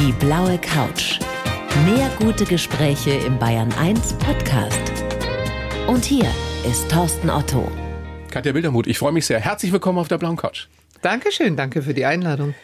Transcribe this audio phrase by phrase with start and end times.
[0.00, 1.20] Die blaue Couch.
[1.84, 4.80] Mehr gute Gespräche im Bayern 1 Podcast.
[5.88, 6.24] Und hier
[6.66, 7.70] ist Thorsten Otto.
[8.30, 9.40] Katja Wildermuth, ich freue mich sehr.
[9.40, 10.68] Herzlich willkommen auf der blauen Couch.
[11.02, 12.54] Dankeschön, danke für die Einladung.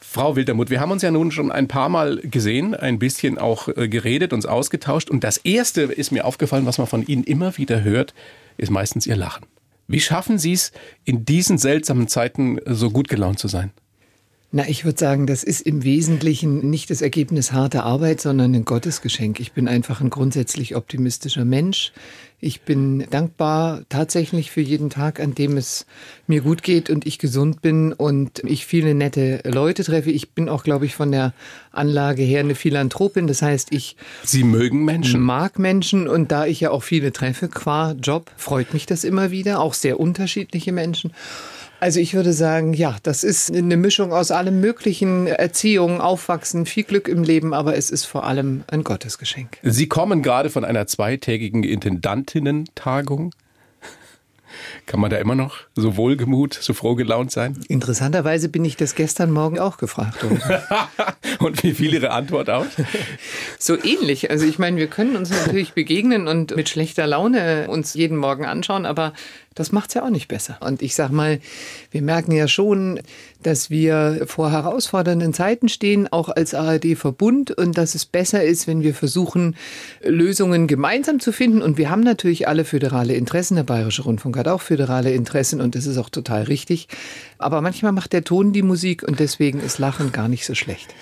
[0.00, 3.68] Frau Wildermuth, wir haben uns ja nun schon ein paar Mal gesehen, ein bisschen auch
[3.68, 5.10] äh, geredet, uns ausgetauscht.
[5.10, 8.14] Und das Erste ist mir aufgefallen, was man von Ihnen immer wieder hört,
[8.56, 9.44] ist meistens Ihr Lachen.
[9.88, 10.72] Wie schaffen Sie es,
[11.04, 13.72] in diesen seltsamen Zeiten so gut gelaunt zu sein?
[14.50, 18.64] Na, ich würde sagen, das ist im Wesentlichen nicht das Ergebnis harter Arbeit, sondern ein
[18.64, 19.40] Gottesgeschenk.
[19.40, 21.92] Ich bin einfach ein grundsätzlich optimistischer Mensch.
[22.40, 25.84] Ich bin dankbar tatsächlich für jeden Tag, an dem es
[26.26, 30.10] mir gut geht und ich gesund bin und ich viele nette Leute treffe.
[30.10, 31.34] Ich bin auch, glaube ich, von der
[31.70, 33.26] Anlage her eine Philanthropin.
[33.26, 35.20] Das heißt, ich Sie mögen Menschen.
[35.20, 39.30] mag Menschen und da ich ja auch viele treffe qua Job, freut mich das immer
[39.30, 39.60] wieder.
[39.60, 41.12] Auch sehr unterschiedliche Menschen.
[41.80, 46.84] Also ich würde sagen, ja, das ist eine Mischung aus allem möglichen, Erziehung, Aufwachsen, viel
[46.84, 49.58] Glück im Leben, aber es ist vor allem ein Gottesgeschenk.
[49.62, 53.32] Sie kommen gerade von einer zweitägigen Intendantinnen-Tagung.
[54.86, 57.60] Kann man da immer noch so wohlgemut, so froh gelaunt sein?
[57.68, 60.40] Interessanterweise bin ich das gestern Morgen auch gefragt worden.
[61.38, 62.66] und wie fiel Ihre Antwort aus?
[63.58, 64.30] So ähnlich.
[64.30, 68.46] Also ich meine, wir können uns natürlich begegnen und mit schlechter Laune uns jeden Morgen
[68.46, 69.12] anschauen, aber
[69.58, 70.58] das macht es ja auch nicht besser.
[70.60, 71.40] Und ich sag mal,
[71.90, 73.00] wir merken ja schon,
[73.42, 78.82] dass wir vor herausfordernden Zeiten stehen, auch als ARD-Verbund, und dass es besser ist, wenn
[78.82, 79.56] wir versuchen,
[80.02, 81.62] Lösungen gemeinsam zu finden.
[81.62, 83.56] Und wir haben natürlich alle föderale Interessen.
[83.56, 86.88] Der Bayerische Rundfunk hat auch föderale Interessen und das ist auch total richtig.
[87.38, 90.94] Aber manchmal macht der Ton die Musik und deswegen ist Lachen gar nicht so schlecht.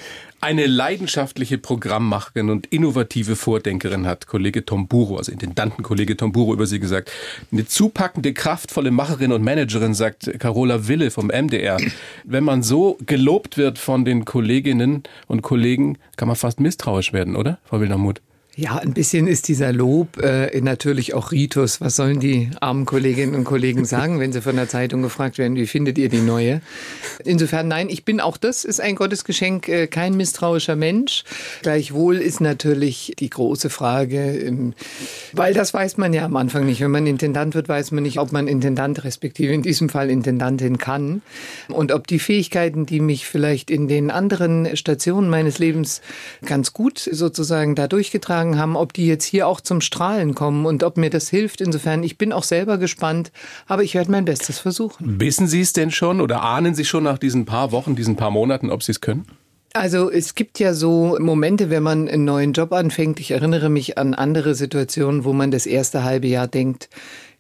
[0.47, 7.11] Eine leidenschaftliche Programmmacherin und innovative Vordenkerin hat Kollege Tomburo, also Intendantenkollege Tomburo über sie gesagt.
[7.51, 11.79] Eine zupackende, kraftvolle Macherin und Managerin, sagt Carola Wille vom MDR.
[12.23, 17.35] Wenn man so gelobt wird von den Kolleginnen und Kollegen, kann man fast misstrauisch werden,
[17.35, 18.23] oder, Frau Wildermuth?
[18.59, 21.83] Ja, ein bisschen ist dieser Lob äh, natürlich auch Ritus.
[21.83, 25.57] Was sollen die armen Kolleginnen und Kollegen sagen, wenn sie von der Zeitung gefragt werden,
[25.57, 26.63] wie findet ihr die neue?
[27.23, 31.25] Insofern, nein, ich bin auch das, ist ein Gottesgeschenk, äh, kein misstrauischer Mensch.
[31.61, 34.73] Gleichwohl ist natürlich die große Frage, ähm,
[35.35, 36.81] weil das weiß man ja am Anfang nicht.
[36.81, 40.79] Wenn man Intendant wird, weiß man nicht, ob man Intendant respektive in diesem Fall Intendantin
[40.79, 41.21] kann.
[41.69, 46.01] Und ob die Fähigkeiten, die mich vielleicht in den anderen Stationen meines Lebens
[46.47, 50.67] ganz gut sozusagen da durchgetragen angefangen haben, ob die jetzt hier auch zum Strahlen kommen
[50.67, 51.61] und ob mir das hilft.
[51.61, 53.33] Insofern, ich bin auch selber gespannt,
[53.67, 55.21] aber ich werde mein Bestes versuchen.
[55.21, 58.31] Wissen Sie es denn schon oder ahnen Sie schon nach diesen paar Wochen, diesen paar
[58.31, 59.27] Monaten, ob Sie es können?
[59.73, 63.21] Also es gibt ja so Momente, wenn man einen neuen Job anfängt.
[63.21, 66.89] Ich erinnere mich an andere Situationen, wo man das erste halbe Jahr denkt,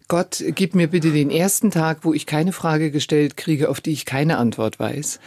[0.08, 3.90] Gott, gib mir bitte den ersten Tag, wo ich keine Frage gestellt kriege, auf die
[3.90, 5.18] ich keine Antwort weiß.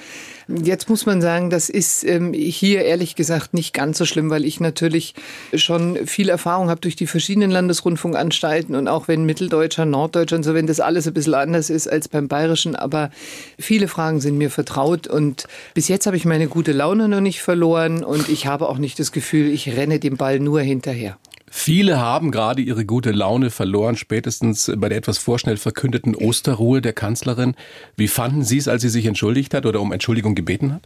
[0.48, 4.46] Jetzt muss man sagen, das ist ähm, hier ehrlich gesagt nicht ganz so schlimm, weil
[4.46, 5.16] ich natürlich
[5.54, 10.54] schon viel Erfahrung habe durch die verschiedenen Landesrundfunkanstalten und auch wenn Mitteldeutscher, Norddeutscher und so,
[10.54, 13.12] wenn das alles ein bisschen anders ist als beim Bayerischen, aber
[13.60, 17.42] viele Fragen sind mir vertraut und bis jetzt habe ich meine gute Laune noch nicht
[17.42, 21.18] verloren und ich habe auch nicht das Gefühl, ich renne dem Ball nur hinterher.
[21.52, 26.94] Viele haben gerade ihre gute Laune verloren, spätestens bei der etwas vorschnell verkündeten Osterruhe der
[26.94, 27.56] Kanzlerin.
[27.96, 30.84] Wie fanden Sie es, als sie sich entschuldigt hat oder um Entschuldigung gebeten hat?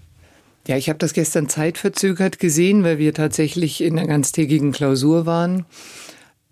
[0.65, 5.65] Ja, ich habe das gestern zeitverzögert gesehen, weil wir tatsächlich in einer ganztägigen Klausur waren.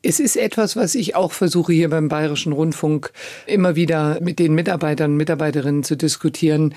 [0.04, 3.12] Es ist etwas, was ich auch versuche hier beim Bayerischen Rundfunk
[3.46, 6.74] immer wieder mit den Mitarbeitern und Mitarbeiterinnen zu diskutieren.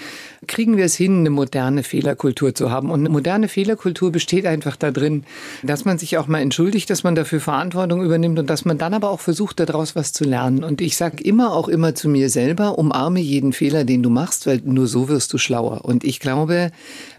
[0.47, 2.91] Kriegen wir es hin, eine moderne Fehlerkultur zu haben?
[2.91, 5.25] Und eine moderne Fehlerkultur besteht einfach darin,
[5.63, 8.93] dass man sich auch mal entschuldigt, dass man dafür Verantwortung übernimmt und dass man dann
[8.93, 10.63] aber auch versucht, daraus was zu lernen.
[10.63, 14.47] Und ich sage immer auch immer zu mir selber, umarme jeden Fehler, den du machst,
[14.47, 15.87] weil nur so wirst du schlauer.
[15.87, 16.73] Und ich glaube,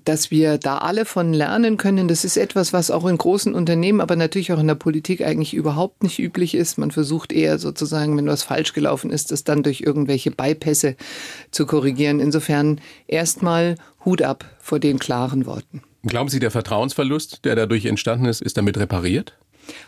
[0.05, 2.07] dass wir da alle von lernen können.
[2.07, 5.53] Das ist etwas, was auch in großen Unternehmen, aber natürlich auch in der Politik eigentlich
[5.53, 6.77] überhaupt nicht üblich ist.
[6.77, 10.95] Man versucht eher sozusagen, wenn was falsch gelaufen ist, das dann durch irgendwelche Beipässe
[11.51, 12.19] zu korrigieren.
[12.19, 15.81] Insofern erstmal Hut ab vor den klaren Worten.
[16.03, 19.33] Glauben Sie, der Vertrauensverlust, der dadurch entstanden ist, ist damit repariert?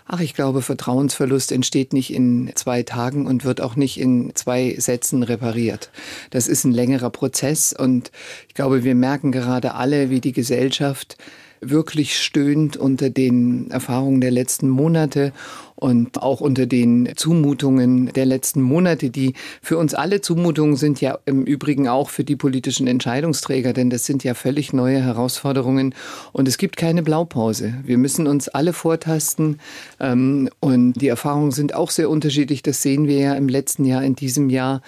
[0.06, 4.76] Ach, ich glaube, Vertrauensverlust entsteht nicht in zwei Tagen und wird auch nicht in zwei
[4.78, 5.90] Sätzen repariert.
[6.30, 8.12] Das ist ein längerer Prozess und
[8.48, 11.18] ich glaube, wir merken gerade alle, wie die Gesellschaft
[11.60, 15.34] wirklich stöhnt unter den Erfahrungen der letzten Monate
[15.78, 21.20] und auch unter den Zumutungen der letzten Monate, die für uns alle Zumutungen sind ja
[21.26, 25.94] im Übrigen auch für die politischen Entscheidungsträger, denn das sind ja völlig neue Herausforderungen
[26.34, 27.76] und es gibt keine Blaupause.
[27.84, 29.60] Wir müssen uns alle vortasten
[30.00, 32.64] ähm, und die Erfahrungen sind auch sehr unterschiedlich.
[32.64, 34.82] Das sehen wir ja im letzten Jahr, in diesem Jahr.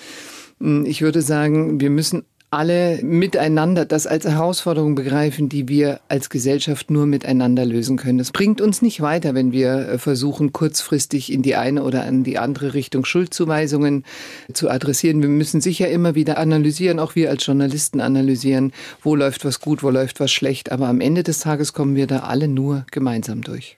[0.85, 6.89] Ich würde sagen, wir müssen alle miteinander das als Herausforderung begreifen, die wir als Gesellschaft
[6.89, 8.19] nur miteinander lösen können.
[8.19, 12.23] Es bringt uns nicht weiter, wenn wir äh, versuchen, kurzfristig in die eine oder in
[12.23, 14.03] die andere Richtung Schuldzuweisungen
[14.51, 15.21] zu adressieren.
[15.21, 18.73] Wir müssen sicher immer wieder analysieren, auch wir als Journalisten analysieren,
[19.03, 20.71] wo läuft was gut, wo läuft was schlecht.
[20.71, 23.77] Aber am Ende des Tages kommen wir da alle nur gemeinsam durch.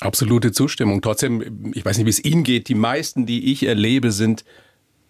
[0.00, 1.02] Absolute Zustimmung.
[1.02, 2.68] Trotzdem, ich weiß nicht, wie es Ihnen geht.
[2.68, 4.46] Die meisten, die ich erlebe, sind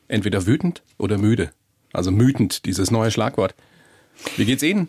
[0.09, 1.51] entweder wütend oder müde.
[1.93, 3.55] Also mütend, dieses neue Schlagwort.
[4.37, 4.89] Wie geht's Ihnen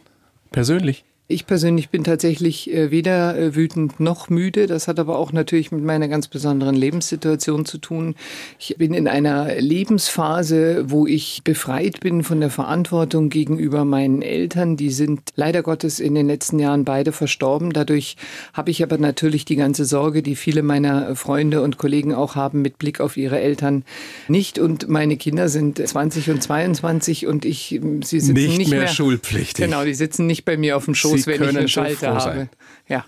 [0.51, 1.03] persönlich?
[1.31, 4.67] Ich persönlich bin tatsächlich äh, weder äh, wütend noch müde.
[4.67, 8.15] Das hat aber auch natürlich mit meiner ganz besonderen Lebenssituation zu tun.
[8.59, 14.75] Ich bin in einer Lebensphase, wo ich befreit bin von der Verantwortung gegenüber meinen Eltern.
[14.75, 17.71] Die sind leider Gottes in den letzten Jahren beide verstorben.
[17.71, 18.17] Dadurch
[18.53, 22.61] habe ich aber natürlich die ganze Sorge, die viele meiner Freunde und Kollegen auch haben
[22.61, 23.85] mit Blick auf ihre Eltern
[24.27, 24.59] nicht.
[24.59, 28.87] Und meine Kinder sind 20 und 22 und ich, sie sitzen nicht, nicht mehr, mehr
[28.89, 29.63] schulpflichtig.
[29.63, 32.13] Genau, die sitzen nicht bei mir auf dem Schoß, Sie wenn ich können einen Schalter
[32.15, 32.21] habe.
[32.21, 32.49] sein.
[32.87, 33.05] Ja.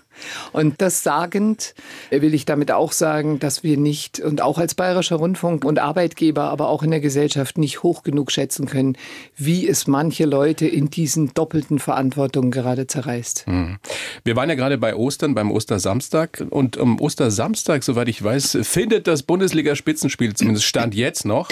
[0.52, 1.74] Und das sagend
[2.10, 6.44] will ich damit auch sagen, dass wir nicht und auch als Bayerischer Rundfunk und Arbeitgeber,
[6.44, 8.96] aber auch in der Gesellschaft nicht hoch genug schätzen können,
[9.36, 13.46] wie es manche Leute in diesen doppelten Verantwortungen gerade zerreißt.
[13.46, 13.78] Mhm.
[14.24, 16.44] Wir waren ja gerade bei Ostern, beim Ostersamstag.
[16.48, 21.50] Und am Ostersamstag, soweit ich weiß, findet das Bundesliga-Spitzenspiel, zumindest Stand jetzt noch,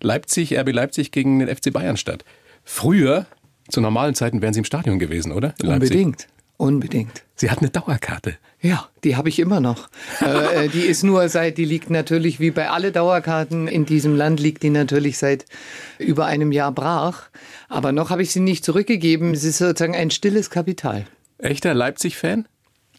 [0.00, 2.24] Leipzig, RB Leipzig gegen den FC Bayern statt.
[2.64, 3.26] Früher,
[3.68, 5.54] zu normalen Zeiten, wären Sie im Stadion gewesen, oder?
[5.62, 6.28] Unbedingt.
[6.56, 7.24] Unbedingt.
[7.34, 8.36] Sie hatten eine Dauerkarte.
[8.60, 9.88] Ja, die habe ich immer noch.
[10.20, 14.38] äh, die ist nur seit, die liegt natürlich wie bei alle Dauerkarten in diesem Land
[14.38, 15.44] liegt die natürlich seit
[15.98, 17.30] über einem Jahr brach.
[17.68, 19.34] Aber noch habe ich sie nicht zurückgegeben.
[19.34, 21.06] Es ist sozusagen ein stilles Kapital.
[21.38, 22.46] Echter Leipzig-Fan?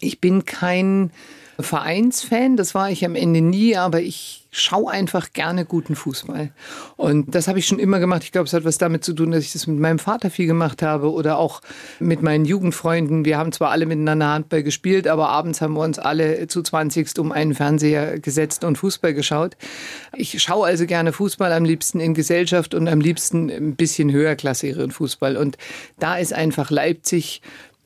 [0.00, 1.10] Ich bin kein
[1.58, 6.52] Vereinsfan, das war ich am Ende nie, aber ich schaue einfach gerne guten Fußball.
[6.96, 8.22] Und das habe ich schon immer gemacht.
[8.22, 10.46] Ich glaube, es hat was damit zu tun, dass ich das mit meinem Vater viel
[10.46, 11.60] gemacht habe oder auch
[11.98, 13.24] mit meinen Jugendfreunden.
[13.24, 17.18] Wir haben zwar alle miteinander Handball gespielt, aber abends haben wir uns alle zu 20
[17.18, 19.56] um einen Fernseher gesetzt und Fußball geschaut.
[20.14, 24.92] Ich schaue also gerne Fußball, am liebsten in Gesellschaft und am liebsten ein bisschen höherklassigeren
[24.92, 25.36] Fußball.
[25.36, 25.58] Und
[25.98, 27.42] da ist einfach Leipzig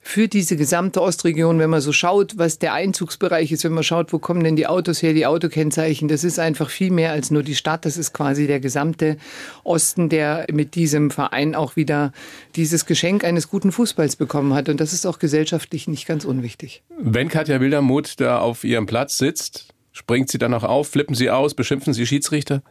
[0.08, 4.10] für diese gesamte Ostregion, wenn man so schaut, was der Einzugsbereich ist, wenn man schaut,
[4.10, 7.42] wo kommen denn die Autos her, die Autokennzeichen, das ist einfach viel mehr als nur
[7.42, 7.84] die Stadt.
[7.84, 9.18] Das ist quasi der gesamte
[9.64, 12.12] Osten, der mit diesem Verein auch wieder
[12.56, 14.70] dieses Geschenk eines guten Fußballs bekommen hat.
[14.70, 16.82] Und das ist auch gesellschaftlich nicht ganz unwichtig.
[16.98, 21.28] Wenn Katja Wildermuth da auf ihrem Platz sitzt, springt sie dann noch auf, flippen sie
[21.28, 22.62] aus, beschimpfen sie Schiedsrichter?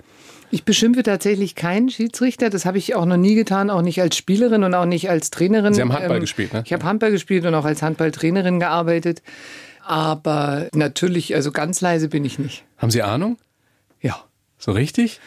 [0.49, 2.49] Ich beschimpfe tatsächlich keinen Schiedsrichter.
[2.49, 5.29] Das habe ich auch noch nie getan, auch nicht als Spielerin und auch nicht als
[5.29, 5.73] Trainerin.
[5.73, 6.63] Sie haben Handball Ähm, gespielt, ne?
[6.65, 9.21] Ich habe Handball gespielt und auch als Handballtrainerin gearbeitet.
[9.83, 12.63] Aber natürlich, also ganz leise bin ich nicht.
[12.77, 13.37] Haben Sie Ahnung?
[14.01, 14.23] Ja.
[14.57, 15.19] So richtig?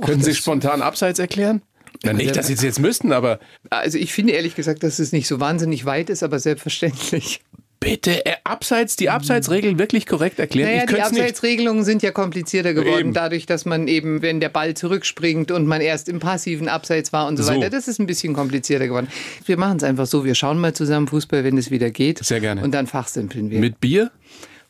[0.00, 1.62] Können Sie spontan abseits erklären?
[2.02, 3.40] Na, nicht, dass Sie es jetzt müssten, aber
[3.70, 7.40] Also ich finde ehrlich gesagt, dass es nicht so wahnsinnig weit ist, aber selbstverständlich.
[7.80, 10.70] Bitte äh, abseits, die Abseitsregeln wirklich korrekt erklären.
[10.70, 11.00] Naja, die.
[11.00, 13.12] Abseitsregelungen sind ja komplizierter geworden, Eben.
[13.12, 17.26] dadurch, dass man eben, wenn der Ball zurückspringt und man erst im passiven Abseits war
[17.26, 17.52] und so, So.
[17.52, 19.08] weiter, das ist ein bisschen komplizierter geworden.
[19.44, 22.24] Wir machen es einfach so, wir schauen mal zusammen Fußball, wenn es wieder geht.
[22.24, 22.62] Sehr gerne.
[22.62, 23.60] Und dann fachsimpeln wir.
[23.60, 24.10] Mit Bier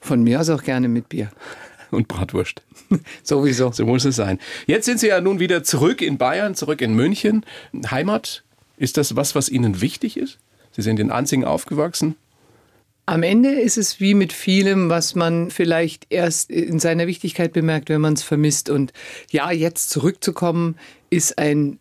[0.00, 1.30] Von mir aus auch gerne mit Bier.
[1.90, 2.62] und Bratwurst.
[3.22, 3.72] Sowieso.
[3.72, 4.38] So muss es sein.
[4.66, 7.44] Jetzt sind Sie ja nun wieder zurück in Bayern, zurück in München.
[7.90, 8.42] Heimat,
[8.76, 10.38] ist das was, was Ihnen wichtig ist?
[10.72, 12.16] Sie sind in Anzing aufgewachsen.
[13.08, 17.88] Am Ende ist es wie mit vielem, was man vielleicht erst in seiner Wichtigkeit bemerkt,
[17.88, 18.68] wenn man es vermisst.
[18.68, 18.92] Und
[19.30, 20.76] ja, jetzt zurückzukommen,
[21.08, 21.78] ist ein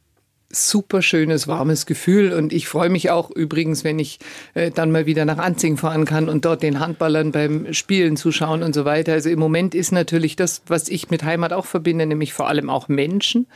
[0.52, 2.32] super schönes, warmes Gefühl.
[2.32, 4.20] Und ich freue mich auch übrigens, wenn ich
[4.54, 8.62] äh, dann mal wieder nach Anzing fahren kann und dort den Handballern beim Spielen zuschauen
[8.62, 9.14] und so weiter.
[9.14, 12.70] Also im Moment ist natürlich das, was ich mit Heimat auch verbinde, nämlich vor allem
[12.70, 13.48] auch Menschen.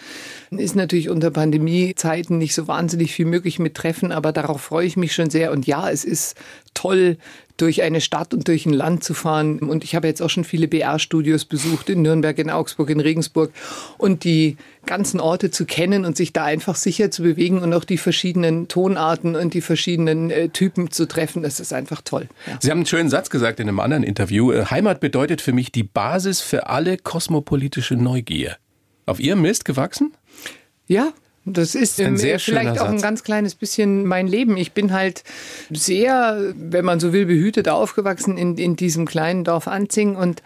[0.50, 4.98] Ist natürlich unter Pandemiezeiten nicht so wahnsinnig viel möglich mit Treffen, aber darauf freue ich
[4.98, 5.52] mich schon sehr.
[5.52, 6.36] Und ja, es ist
[6.74, 7.18] toll,
[7.62, 9.60] durch eine Stadt und durch ein Land zu fahren.
[9.60, 13.51] Und ich habe jetzt auch schon viele BR-Studios besucht, in Nürnberg, in Augsburg, in Regensburg.
[13.98, 17.84] Und die ganzen Orte zu kennen und sich da einfach sicher zu bewegen und auch
[17.84, 22.28] die verschiedenen Tonarten und die verschiedenen äh, Typen zu treffen, das ist einfach toll.
[22.48, 22.58] Ja.
[22.60, 24.51] Sie haben einen schönen Satz gesagt in einem anderen Interview.
[24.51, 28.58] Äh, Heimat bedeutet für mich die Basis für alle kosmopolitische Neugier.
[29.06, 30.13] Auf Ihrem Mist gewachsen?
[30.88, 31.13] Ja,
[31.50, 34.58] das ist Ein sehr vielleicht auch ein ganz kleines bisschen mein Leben.
[34.58, 35.24] Ich bin halt
[35.70, 40.41] sehr, wenn man so will, behütet aufgewachsen in, in diesem kleinen Dorf Anzing und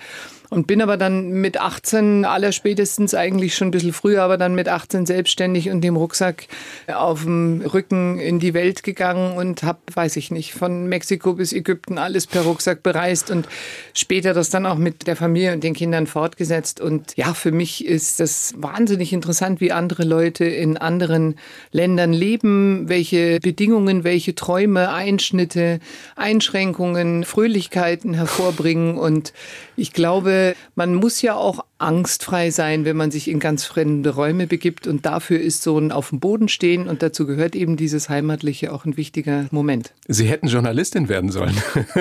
[0.53, 4.69] Und bin aber dann mit 18, allerspätestens eigentlich schon ein bisschen früher, aber dann mit
[4.69, 6.45] 18 selbstständig und dem Rucksack
[6.93, 11.53] auf dem Rücken in die Welt gegangen und habe, weiß ich nicht, von Mexiko bis
[11.53, 13.48] Ägypten alles per Rucksack bereist und
[13.95, 16.79] später das dann auch mit der Familie und den Kindern fortgesetzt.
[16.79, 21.39] Und ja, für mich ist das wahnsinnig interessant, wie andere Leute in anderen
[21.72, 25.79] Ländern leben, welche Bedingungen, welche Träume, Einschnitte,
[26.15, 29.00] Einschränkungen, Fröhlichkeiten hervorbringen.
[29.00, 29.33] Und
[29.75, 30.42] ich glaube,
[30.75, 34.88] man muss ja auch angstfrei sein, wenn man sich in ganz fremde Räume begibt.
[34.88, 38.71] Und dafür ist so ein auf dem Boden stehen und dazu gehört eben dieses Heimatliche
[38.71, 39.93] auch ein wichtiger Moment.
[40.07, 41.55] Sie hätten Journalistin werden sollen.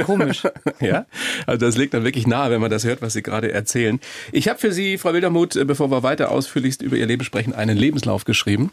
[0.05, 0.43] Komisch.
[0.81, 1.07] ja,
[1.47, 4.01] also das liegt dann wirklich nahe, wenn man das hört, was Sie gerade erzählen.
[4.31, 7.77] Ich habe für Sie, Frau Wildermuth, bevor wir weiter ausführlichst über Ihr Leben sprechen, einen
[7.77, 8.71] Lebenslauf geschrieben.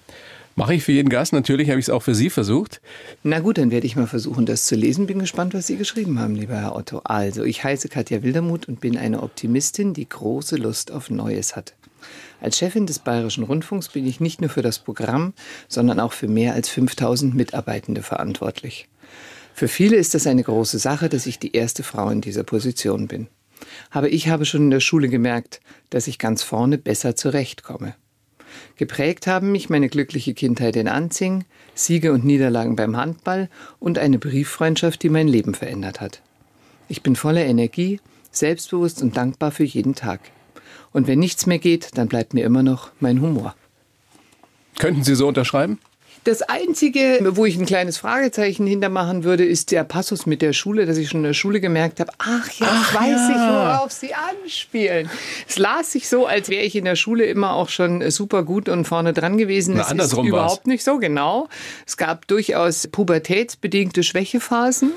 [0.60, 1.32] Mache ich für jeden Gast.
[1.32, 2.82] Natürlich habe ich es auch für Sie versucht.
[3.24, 5.08] Na gut, dann werde ich mal versuchen, das zu lesen.
[5.08, 7.00] Bin gespannt, was Sie geschrieben haben, lieber Herr Otto.
[7.06, 11.76] Also, ich heiße Katja Wildermuth und bin eine Optimistin, die große Lust auf Neues hat.
[12.42, 15.32] Als Chefin des Bayerischen Rundfunks bin ich nicht nur für das Programm,
[15.70, 18.90] sondern auch für mehr als 5000 Mitarbeitende verantwortlich.
[19.54, 23.08] Für viele ist das eine große Sache, dass ich die erste Frau in dieser Position
[23.08, 23.28] bin.
[23.92, 27.96] Aber ich habe schon in der Schule gemerkt, dass ich ganz vorne besser zurechtkomme.
[28.76, 33.50] Geprägt haben mich meine glückliche Kindheit in Anzing, Siege und Niederlagen beim Handball
[33.80, 36.22] und eine Brieffreundschaft, die mein Leben verändert hat.
[36.88, 38.00] Ich bin voller Energie,
[38.32, 40.20] selbstbewusst und dankbar für jeden Tag.
[40.92, 43.56] Und wenn nichts mehr geht, dann bleibt mir immer noch mein Humor.
[44.78, 45.80] Könnten Sie so unterschreiben?
[46.30, 50.86] Das Einzige, wo ich ein kleines Fragezeichen hintermachen würde, ist der Passus mit der Schule,
[50.86, 53.30] dass ich schon in der Schule gemerkt habe, ach, jetzt ach, weiß ja.
[53.32, 55.10] ich, worauf Sie anspielen.
[55.48, 58.70] Es las sich so, als wäre ich in der Schule immer auch schon super gut
[58.70, 59.74] und vorne dran gewesen.
[59.78, 60.66] Na, das ist überhaupt war's.
[60.66, 61.48] nicht so, genau.
[61.88, 64.92] Es gab durchaus pubertätsbedingte Schwächephasen.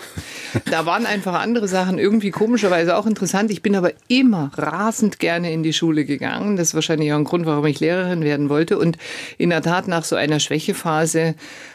[0.71, 3.51] da waren einfach andere Sachen irgendwie komischerweise auch interessant.
[3.51, 6.59] Ich bin aber immer rasend gerne in die Schule gegangen.
[6.59, 8.79] Das ist wahrscheinlich auch ein Grund, warum ich Lehrerin werden wollte.
[8.79, 8.99] Und
[9.39, 11.35] in der Tat nach so einer Schwächephase Phase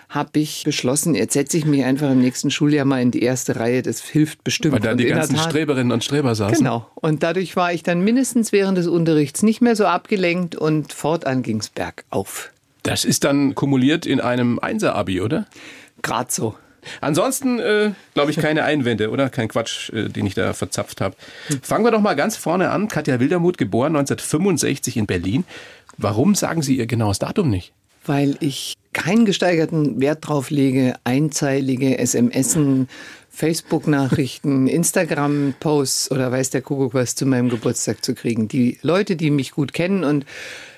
[0.10, 3.58] habe ich beschlossen, jetzt setze ich mich einfach im nächsten Schuljahr mal in die erste
[3.58, 3.82] Reihe.
[3.82, 4.74] Das hilft bestimmt.
[4.74, 6.58] Weil da die ganzen Tat, Streberinnen und Streber saßen.
[6.58, 6.90] Genau.
[6.96, 11.44] Und dadurch war ich dann mindestens während des Unterrichts nicht mehr so abgelenkt und fortan
[11.44, 12.52] ging es bergauf.
[12.84, 15.46] Das ist dann kumuliert in einem Einser-Abi, oder?
[16.02, 16.56] Gerade so.
[17.02, 19.30] Ansonsten äh, glaube ich keine Einwände, oder?
[19.30, 21.18] Kein Quatsch, äh, den ich da verzapft habe.
[21.62, 22.88] Fangen wir doch mal ganz vorne an.
[22.88, 25.44] Katja Wildermuth, geboren 1965 in Berlin.
[25.98, 27.74] Warum sagen Sie ihr genaues Datum nicht?
[28.08, 32.88] Weil ich keinen gesteigerten Wert drauf lege, einzeilige SMSen,
[33.30, 38.48] Facebook-Nachrichten, Instagram-Posts oder weiß der Kuckuck was zu meinem Geburtstag zu kriegen.
[38.48, 40.26] Die Leute, die mich gut kennen und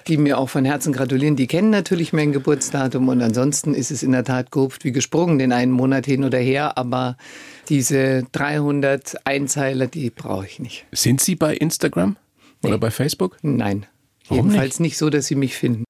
[0.09, 4.03] die mir auch von Herzen gratulieren, die kennen natürlich mein Geburtsdatum und ansonsten ist es
[4.03, 7.15] in der Tat gehupft wie gesprungen, den einen Monat hin oder her, aber
[7.69, 10.85] diese 300 Einzeiler, die brauche ich nicht.
[10.91, 12.17] Sind Sie bei Instagram
[12.63, 12.79] oder nee.
[12.79, 13.37] bei Facebook?
[13.43, 13.85] Nein.
[14.27, 14.91] Warum Jedenfalls nicht?
[14.91, 15.85] nicht so, dass Sie mich finden.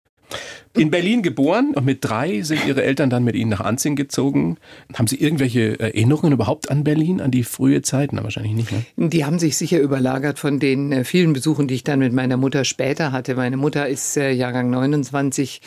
[0.74, 4.58] In Berlin geboren und mit drei sind Ihre Eltern dann mit Ihnen nach Anzing gezogen.
[4.94, 8.14] Haben Sie irgendwelche Erinnerungen überhaupt an Berlin, an die frühe Zeit?
[8.14, 8.72] Na, wahrscheinlich nicht.
[8.72, 9.10] Ne?
[9.10, 12.38] Die haben sich sicher überlagert von den äh, vielen Besuchen, die ich dann mit meiner
[12.38, 13.36] Mutter später hatte.
[13.36, 15.62] Meine Mutter ist äh, Jahrgang 29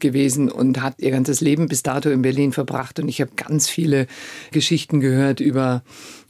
[0.00, 2.98] gewesen und hat ihr ganzes Leben bis dato in Berlin verbracht.
[2.98, 4.06] Und ich habe ganz viele
[4.52, 5.82] Geschichten gehört über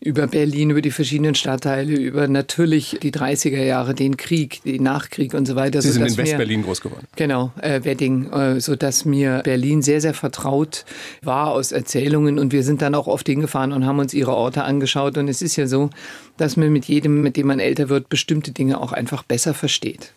[0.07, 5.35] über Berlin, über die verschiedenen Stadtteile, über natürlich die 30er Jahre, den Krieg, den Nachkrieg
[5.35, 5.83] und so weiter.
[5.83, 7.07] Sie sind in Westberlin groß geworden.
[7.17, 10.85] Genau, äh, Wedding, äh, so dass mir Berlin sehr, sehr vertraut
[11.23, 14.63] war aus Erzählungen und wir sind dann auch oft hingefahren und haben uns ihre Orte
[14.63, 15.91] angeschaut und es ist ja so,
[16.37, 20.13] dass man mit jedem, mit dem man älter wird, bestimmte Dinge auch einfach besser versteht.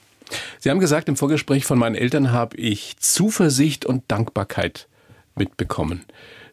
[0.60, 4.88] Sie haben gesagt, im Vorgespräch von meinen Eltern habe ich Zuversicht und Dankbarkeit
[5.36, 6.03] mitbekommen.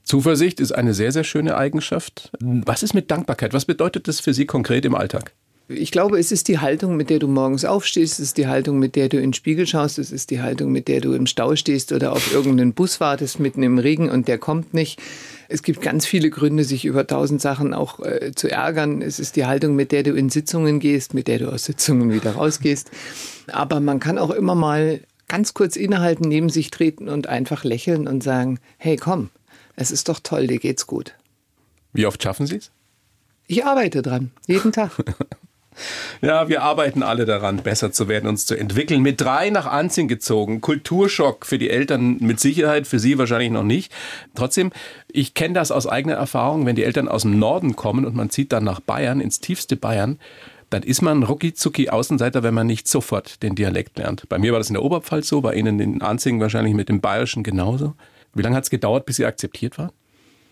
[0.06, 2.30] Zuversicht ist eine sehr, sehr schöne Eigenschaft.
[2.40, 3.52] Was ist mit Dankbarkeit?
[3.52, 5.32] Was bedeutet das für Sie konkret im Alltag?
[5.68, 8.78] Ich glaube, es ist die Haltung, mit der du morgens aufstehst, es ist die Haltung,
[8.78, 11.26] mit der du in den Spiegel schaust, es ist die Haltung, mit der du im
[11.26, 15.02] Stau stehst oder auf irgendeinen Bus wartest mitten im Regen und der kommt nicht.
[15.48, 19.02] Es gibt ganz viele Gründe, sich über tausend Sachen auch äh, zu ärgern.
[19.02, 22.12] Es ist die Haltung, mit der du in Sitzungen gehst, mit der du aus Sitzungen
[22.12, 22.92] wieder rausgehst.
[23.48, 28.06] Aber man kann auch immer mal ganz kurz innehalten, neben sich treten und einfach lächeln
[28.06, 29.30] und sagen, hey komm,
[29.76, 31.14] es ist doch toll, dir geht's gut.
[31.92, 32.70] Wie oft schaffen Sie es?
[33.46, 34.92] Ich arbeite dran, jeden Tag.
[36.22, 39.02] Ja, wir arbeiten alle daran, besser zu werden, uns zu entwickeln.
[39.02, 40.60] Mit drei nach Anzing gezogen.
[40.60, 43.92] Kulturschock für die Eltern mit Sicherheit, für Sie wahrscheinlich noch nicht.
[44.34, 44.72] Trotzdem,
[45.12, 48.30] ich kenne das aus eigener Erfahrung, wenn die Eltern aus dem Norden kommen und man
[48.30, 50.18] zieht dann nach Bayern, ins tiefste Bayern,
[50.70, 51.54] dann ist man rucki
[51.90, 54.28] Außenseiter, wenn man nicht sofort den Dialekt lernt.
[54.28, 57.00] Bei mir war das in der Oberpfalz so, bei Ihnen in Anzing wahrscheinlich mit dem
[57.00, 57.94] Bayerischen genauso.
[58.36, 59.90] Wie lange hat es gedauert, bis Sie akzeptiert waren?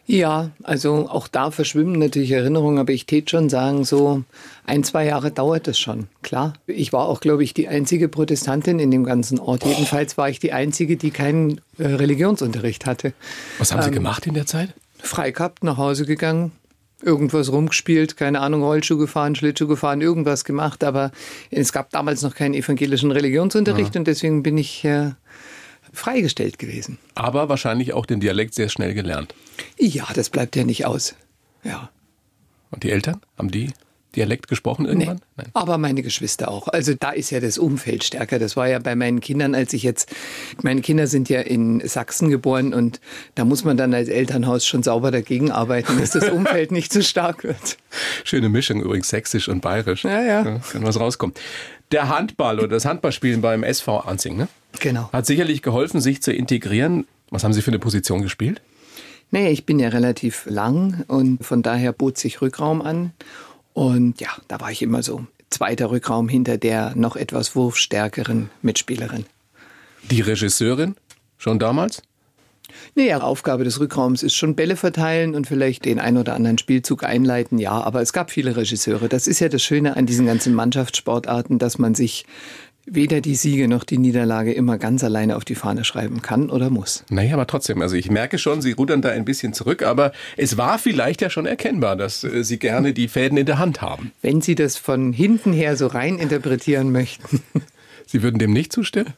[0.07, 4.23] Ja, also auch da verschwimmen natürlich Erinnerungen, aber ich tät schon sagen, so
[4.67, 6.55] ein, zwei Jahre dauert es schon, klar.
[6.67, 9.65] Ich war auch, glaube ich, die einzige Protestantin in dem ganzen Ort.
[9.65, 13.15] Jedenfalls war ich die einzige, die keinen äh, Religionsunterricht hatte.
[13.59, 14.75] Was haben Sie ähm, gemacht in der Zeit?
[14.99, 16.53] Frei gehabt, nach Hause gegangen,
[17.03, 21.13] irgendwas rumgespielt, keine Ahnung, Rollschuh gefahren, Schlittschuh gefahren, irgendwas gemacht, aber
[21.51, 24.01] es gab damals noch keinen evangelischen Religionsunterricht ja.
[24.01, 25.13] und deswegen bin ich äh,
[25.95, 26.99] freigestellt gewesen.
[27.15, 29.35] Aber wahrscheinlich auch den Dialekt sehr schnell gelernt.
[29.79, 31.15] Ja, das bleibt ja nicht aus.
[31.63, 31.91] Ja.
[32.71, 33.71] Und die Eltern, haben die
[34.15, 35.17] Dialekt gesprochen irgendwann?
[35.17, 35.51] Nee, Nein.
[35.55, 36.69] Aber meine Geschwister auch.
[36.69, 38.39] Also da ist ja das Umfeld stärker.
[38.39, 40.13] Das war ja bei meinen Kindern, als ich jetzt,
[40.63, 43.01] meine Kinder sind ja in Sachsen geboren und
[43.35, 47.01] da muss man dann als Elternhaus schon sauber dagegen arbeiten, dass das Umfeld nicht zu
[47.01, 47.77] so stark wird.
[48.25, 50.05] Schöne Mischung übrigens, sächsisch und bayerisch.
[50.05, 50.45] Ja, ja.
[50.45, 51.35] ja kann was rauskommen.
[51.95, 54.49] Der Handball oder das Handballspielen beim SV Anzing, ne?
[54.81, 55.09] Genau.
[55.13, 57.07] Hat sicherlich geholfen, sich zu integrieren.
[57.31, 58.61] Was haben Sie für eine Position gespielt?
[59.31, 63.13] Nee, ich bin ja relativ lang und von daher bot sich Rückraum an.
[63.75, 69.25] Und ja, da war ich immer so zweiter Rückraum hinter der noch etwas wurfstärkeren Mitspielerin.
[70.11, 70.97] Die Regisseurin
[71.39, 72.03] schon damals?
[72.95, 77.05] Naja, Aufgabe des Rückraums ist schon Bälle verteilen und vielleicht den ein oder anderen Spielzug
[77.05, 79.09] einleiten, ja, aber es gab viele Regisseure.
[79.09, 82.25] Das ist ja das Schöne an diesen ganzen Mannschaftssportarten, dass man sich
[82.87, 86.71] weder die Siege noch die Niederlage immer ganz alleine auf die Fahne schreiben kann oder
[86.71, 87.05] muss.
[87.09, 90.57] Naja, aber trotzdem, also ich merke schon, Sie rudern da ein bisschen zurück, aber es
[90.57, 94.13] war vielleicht ja schon erkennbar, dass äh, Sie gerne die Fäden in der Hand haben.
[94.23, 97.43] Wenn Sie das von hinten her so rein interpretieren möchten.
[98.07, 99.15] Sie würden dem nicht zustimmen?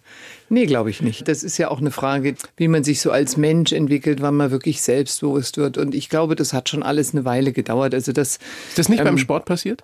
[0.49, 1.27] Nee, glaube ich nicht.
[1.29, 4.51] Das ist ja auch eine Frage, wie man sich so als Mensch entwickelt, wann man
[4.51, 5.77] wirklich selbstbewusst wird.
[5.79, 7.95] Und ich glaube, das hat schon alles eine Weile gedauert.
[7.95, 8.39] Also das,
[8.69, 9.83] ist das nicht ähm, beim Sport passiert?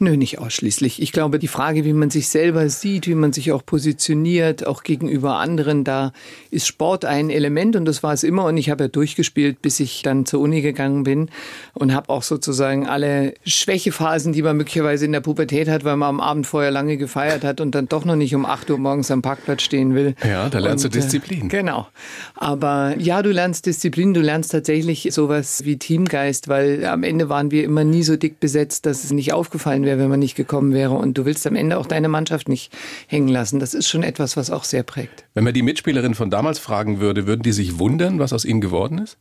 [0.00, 1.02] Nö, nicht ausschließlich.
[1.02, 4.84] Ich glaube, die Frage, wie man sich selber sieht, wie man sich auch positioniert, auch
[4.84, 6.12] gegenüber anderen, da
[6.52, 8.44] ist Sport ein Element und das war es immer.
[8.44, 11.30] Und ich habe ja durchgespielt, bis ich dann zur Uni gegangen bin
[11.74, 16.10] und habe auch sozusagen alle Schwächephasen, die man möglicherweise in der Pubertät hat, weil man
[16.10, 19.10] am Abend vorher lange gefeiert hat und dann doch noch nicht um 8 Uhr morgens
[19.10, 20.14] am Parkplatz stehen will.
[20.22, 21.46] Ja, da lernst und, du Disziplin.
[21.46, 21.88] Äh, genau.
[22.36, 27.50] Aber ja, du lernst Disziplin, du lernst tatsächlich sowas wie Teamgeist, weil am Ende waren
[27.50, 30.34] wir immer nie so dick besetzt, dass es nicht aufgefallen wäre wäre, wenn man nicht
[30.34, 30.92] gekommen wäre.
[30.92, 32.70] Und du willst am Ende auch deine Mannschaft nicht
[33.06, 33.58] hängen lassen.
[33.58, 35.24] Das ist schon etwas, was auch sehr prägt.
[35.32, 38.60] Wenn man die Mitspielerin von damals fragen würde, würden die sich wundern, was aus ihnen
[38.60, 39.16] geworden ist?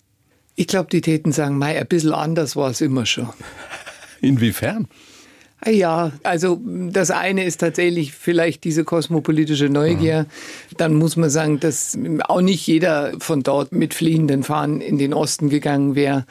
[0.55, 3.29] Ich glaube, die täten sagen, Mei, ein bisschen anders war es immer schon.
[4.21, 4.87] Inwiefern?
[5.65, 10.23] Ja, also das eine ist tatsächlich vielleicht diese kosmopolitische Neugier.
[10.23, 10.77] Mhm.
[10.77, 15.13] Dann muss man sagen, dass auch nicht jeder von dort mit fliehenden Fahnen in den
[15.15, 16.25] Osten gegangen wäre.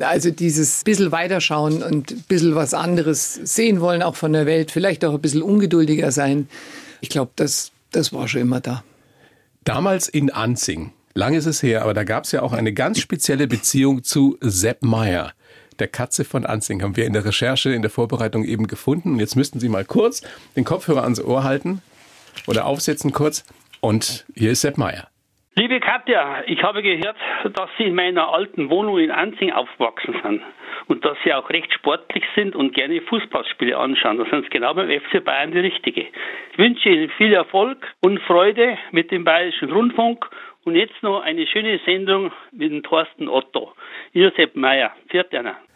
[0.00, 5.04] Also dieses bisschen weiterschauen und bisschen was anderes sehen wollen, auch von der Welt, vielleicht
[5.04, 6.48] auch ein bisschen ungeduldiger sein.
[7.00, 8.82] Ich glaube, das, das war schon immer da.
[9.62, 12.98] Damals in Anzing, lang ist es her, aber da gab es ja auch eine ganz
[12.98, 15.32] spezielle Beziehung zu Sepp Meyer
[15.82, 19.14] der Katze von Anzing haben wir in der Recherche, in der Vorbereitung eben gefunden.
[19.14, 20.22] Und jetzt müssten Sie mal kurz
[20.54, 21.82] den Kopfhörer ans Ohr halten
[22.46, 23.44] oder aufsetzen kurz.
[23.80, 25.08] Und hier ist Sepp Meier.
[25.56, 27.16] Liebe Katja, ich habe gehört,
[27.52, 30.40] dass Sie in meiner alten Wohnung in Anzing aufgewachsen sind
[30.86, 34.18] und dass Sie auch recht sportlich sind und gerne Fußballspiele anschauen.
[34.18, 36.06] Da sind genau beim FC Bayern die Richtige.
[36.52, 40.30] Ich wünsche Ihnen viel Erfolg und Freude mit dem Bayerischen Rundfunk
[40.64, 43.72] und jetzt noch eine schöne Sendung mit dem Thorsten Otto.
[44.12, 44.92] Josep Meyer.
[45.08, 45.32] Viert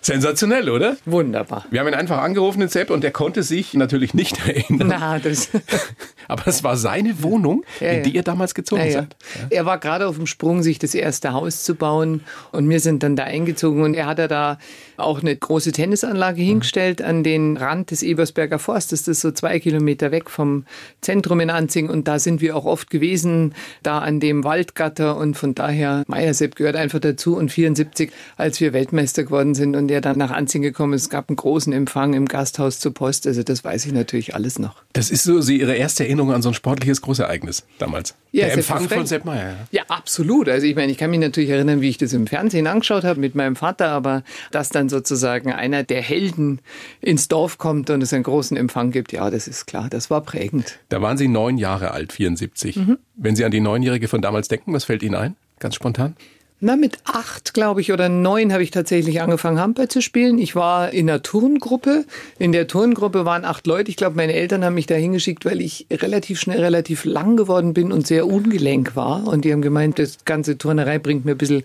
[0.00, 0.96] Sensationell, oder?
[1.04, 1.64] Wunderbar.
[1.70, 4.88] Wir haben ihn einfach angerufen, den Sepp, und der konnte sich natürlich nicht erinnern.
[4.88, 5.50] Na, das
[6.28, 9.16] Aber es war seine Wohnung, ja, in die ihr damals gezogen ja, seid.
[9.34, 9.46] Ja.
[9.50, 12.22] Er war gerade auf dem Sprung, sich das erste Haus zu bauen.
[12.52, 13.82] Und wir sind dann da eingezogen.
[13.82, 14.58] Und er hat da
[14.96, 16.46] auch eine große Tennisanlage mhm.
[16.46, 19.04] hingestellt an den Rand des Ebersberger Forstes.
[19.04, 20.64] Das ist so zwei Kilometer weg vom
[21.00, 21.88] Zentrum in Anzing.
[21.88, 25.16] Und da sind wir auch oft gewesen, da an dem Waldgatter.
[25.16, 27.36] Und von daher, Meiersepp gehört einfach dazu.
[27.36, 31.28] Und 74, als wir Weltmeister geworden sind und er dann nach Anzing gekommen ist, gab
[31.28, 33.26] einen großen Empfang im Gasthaus zur Post.
[33.26, 34.82] Also das weiß ich natürlich alles noch.
[34.92, 38.14] Das ist so Sie Ihre erste Erinnerung an so ein sportliches Großereignis damals.
[38.30, 39.50] Ja, Der Empfang von Sepp Meyer.
[39.50, 39.56] Ja.
[39.70, 40.48] ja, absolut.
[40.48, 43.18] Also ich meine, ich kann mich natürlich erinnern, wie ich das im Fernsehen angeschaut habe
[43.18, 46.60] mit meinem Vater, aber dass dann sozusagen einer der Helden
[47.00, 50.20] ins Dorf kommt und es einen großen Empfang gibt, ja, das ist klar, das war
[50.20, 50.78] prägend.
[50.88, 52.76] Da waren Sie neun Jahre alt, 74.
[52.76, 52.98] Mhm.
[53.16, 55.36] Wenn Sie an die Neunjährige von damals denken, was fällt Ihnen ein?
[55.58, 56.16] Ganz spontan?
[56.58, 60.38] Na, mit acht, glaube ich, oder neun habe ich tatsächlich angefangen, Handball zu spielen.
[60.38, 62.06] Ich war in einer Turngruppe.
[62.38, 63.90] In der Turngruppe waren acht Leute.
[63.90, 67.74] Ich glaube, meine Eltern haben mich da hingeschickt, weil ich relativ schnell, relativ lang geworden
[67.74, 69.26] bin und sehr ungelenk war.
[69.26, 71.62] Und die haben gemeint, das ganze Turnerei bringt mir ein bisschen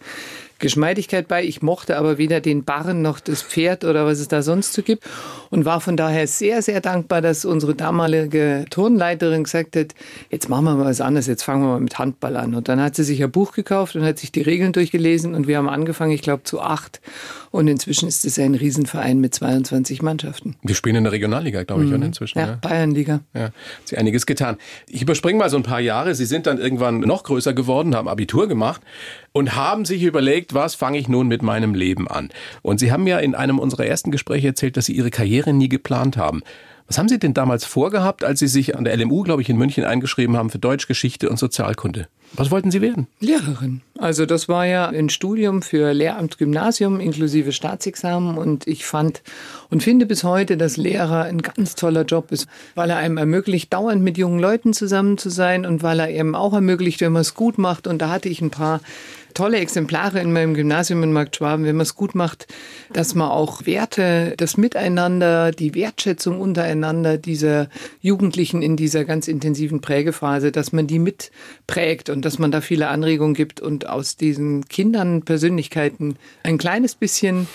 [0.62, 1.44] Geschmeidigkeit bei.
[1.44, 4.82] Ich mochte aber weder den Barren noch das Pferd oder was es da sonst so
[4.82, 5.04] gibt
[5.50, 9.94] und war von daher sehr, sehr dankbar, dass unsere damalige Turnleiterin gesagt hat,
[10.30, 12.56] jetzt machen wir mal was anderes, jetzt fangen wir mal mit Handball an.
[12.56, 15.48] Und dann hat sie sich ein Buch gekauft und hat sich die Regeln durchgelesen und
[15.48, 17.02] wir haben angefangen, ich glaube, zu acht.
[17.52, 20.56] Und inzwischen ist es ein Riesenverein mit 22 Mannschaften.
[20.64, 22.04] Wir spielen in der Regionalliga, glaube ich, mhm.
[22.04, 22.40] inzwischen.
[22.40, 22.58] Ja, ja.
[22.62, 23.20] Bayernliga.
[23.34, 23.54] Ja, hat
[23.86, 24.58] sie einiges getan.
[24.88, 26.16] Ich überspringe mal so ein paar Jahre.
[26.16, 28.82] Sie sind dann irgendwann noch größer geworden, haben Abitur gemacht
[29.34, 32.30] und haben sich überlegt, was fange ich nun mit meinem Leben an?
[32.62, 35.70] Und Sie haben ja in einem unserer ersten Gespräche erzählt, dass Sie Ihre Karriere nie
[35.70, 36.44] geplant haben.
[36.88, 39.58] Was haben Sie denn damals vorgehabt, als Sie sich an der LMU, glaube ich, in
[39.58, 42.08] München eingeschrieben haben für Deutsch, Geschichte und Sozialkunde?
[42.34, 43.08] Was wollten Sie werden?
[43.20, 43.82] Lehrerin.
[44.02, 49.22] Also das war ja ein Studium für Lehramt Gymnasium inklusive Staatsexamen und ich fand
[49.70, 53.72] und finde bis heute, dass Lehrer ein ganz toller Job ist, weil er einem ermöglicht,
[53.72, 57.22] dauernd mit jungen Leuten zusammen zu sein und weil er eben auch ermöglicht, wenn man
[57.22, 57.86] es gut macht.
[57.86, 58.82] Und da hatte ich ein paar
[59.34, 62.48] tolle Exemplare in meinem Gymnasium in Markt Schwaben, wenn man es gut macht,
[62.94, 67.70] dass man auch Werte, das Miteinander, die Wertschätzung untereinander dieser
[68.02, 72.90] Jugendlichen in dieser ganz intensiven Prägephase, dass man die mitprägt und dass man da viele
[72.90, 77.48] Anregungen gibt und aus diesen Kindern Persönlichkeiten ein kleines bisschen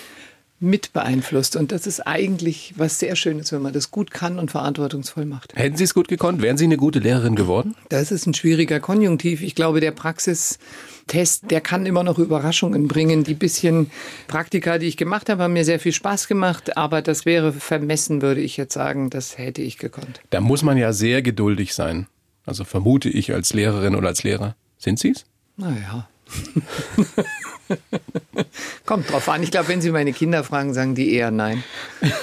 [0.59, 1.55] mit beeinflusst.
[1.55, 5.55] Und das ist eigentlich was sehr Schönes, wenn man das gut kann und verantwortungsvoll macht.
[5.55, 6.41] Hätten Sie es gut gekonnt?
[6.41, 7.75] Wären Sie eine gute Lehrerin geworden?
[7.89, 9.41] Das ist ein schwieriger Konjunktiv.
[9.41, 13.23] Ich glaube, der Praxistest, der kann immer noch Überraschungen bringen.
[13.23, 13.91] Die bisschen
[14.27, 16.75] Praktika, die ich gemacht habe, haben mir sehr viel Spaß gemacht.
[16.75, 19.11] Aber das wäre vermessen, würde ich jetzt sagen.
[19.11, 20.21] Das hätte ich gekonnt.
[20.31, 22.07] Da muss man ja sehr geduldig sein.
[22.45, 24.55] Also vermute ich als Lehrerin oder als Lehrer.
[24.79, 25.25] Sind Sie es?
[25.57, 26.07] Naja.
[28.85, 29.43] Kommt drauf an.
[29.43, 31.63] Ich glaube, wenn Sie meine Kinder fragen, sagen die eher nein.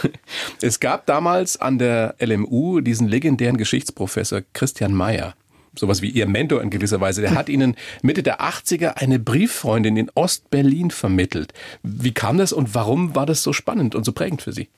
[0.61, 5.35] Es gab damals an der LMU diesen legendären Geschichtsprofessor Christian Mayer.
[5.77, 7.21] Sowas wie Ihr Mentor in gewisser Weise.
[7.21, 11.53] Der hat Ihnen Mitte der 80er eine Brieffreundin in Ostberlin vermittelt.
[11.83, 14.69] Wie kam das und warum war das so spannend und so prägend für Sie?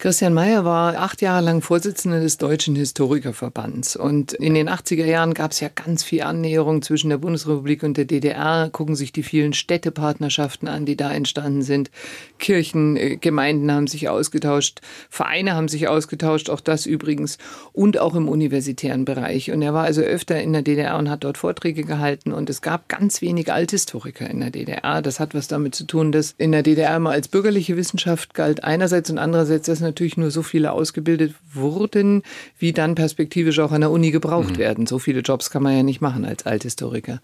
[0.00, 3.96] Christian Mayer war acht Jahre lang Vorsitzender des Deutschen Historikerverbands.
[3.96, 7.96] Und in den 80er Jahren gab es ja ganz viel Annäherung zwischen der Bundesrepublik und
[7.96, 8.70] der DDR.
[8.70, 11.90] Gucken sich die vielen Städtepartnerschaften an, die da entstanden sind.
[12.38, 17.36] Kirchen, äh, Gemeinden haben sich ausgetauscht, Vereine haben sich ausgetauscht, auch das übrigens.
[17.72, 19.50] Und auch im universitären Bereich.
[19.50, 22.32] Und er war also öfter in der DDR und hat dort Vorträge gehalten.
[22.32, 25.02] Und es gab ganz wenig Althistoriker in der DDR.
[25.02, 28.62] Das hat was damit zu tun, dass in der DDR immer als bürgerliche Wissenschaft galt
[28.62, 32.22] einerseits und andererseits, dass natürlich nur so viele ausgebildet wurden,
[32.58, 34.58] wie dann perspektivisch auch an der Uni gebraucht mhm.
[34.58, 34.86] werden.
[34.86, 37.20] So viele Jobs kann man ja nicht machen als Althistoriker.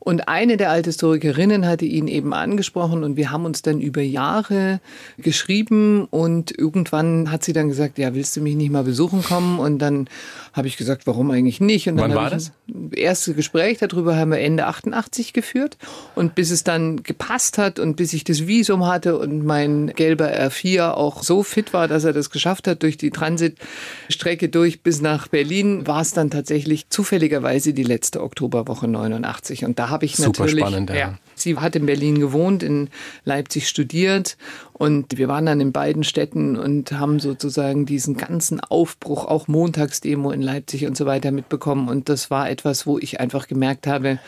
[0.00, 4.80] Und eine der Althistorikerinnen hatte ihn eben angesprochen und wir haben uns dann über Jahre
[5.18, 9.58] geschrieben und irgendwann hat sie dann gesagt, ja, willst du mich nicht mal besuchen kommen?
[9.58, 10.08] Und dann
[10.52, 11.88] habe ich gesagt, warum eigentlich nicht?
[11.88, 12.52] Und Wann war das?
[12.68, 15.76] Das erste Gespräch darüber haben wir Ende 88 geführt
[16.14, 20.28] und bis es dann gepasst hat und bis ich das Visum hatte und mein gelber
[20.28, 25.00] R4 auch so fit war, dass er das geschafft hat durch die Transitstrecke durch bis
[25.00, 30.16] nach Berlin, war es dann tatsächlich zufälligerweise die letzte Oktoberwoche 89 und da habe ich
[30.16, 30.66] Super natürlich.
[30.66, 30.96] Spannend, ja.
[30.96, 31.18] ja.
[31.34, 32.88] Sie hat in Berlin gewohnt, in
[33.24, 34.36] Leipzig studiert
[34.72, 40.30] und wir waren dann in beiden Städten und haben sozusagen diesen ganzen Aufbruch, auch Montagsdemo
[40.30, 41.88] in Leipzig und so weiter mitbekommen.
[41.88, 44.18] Und das war etwas, wo ich einfach gemerkt habe,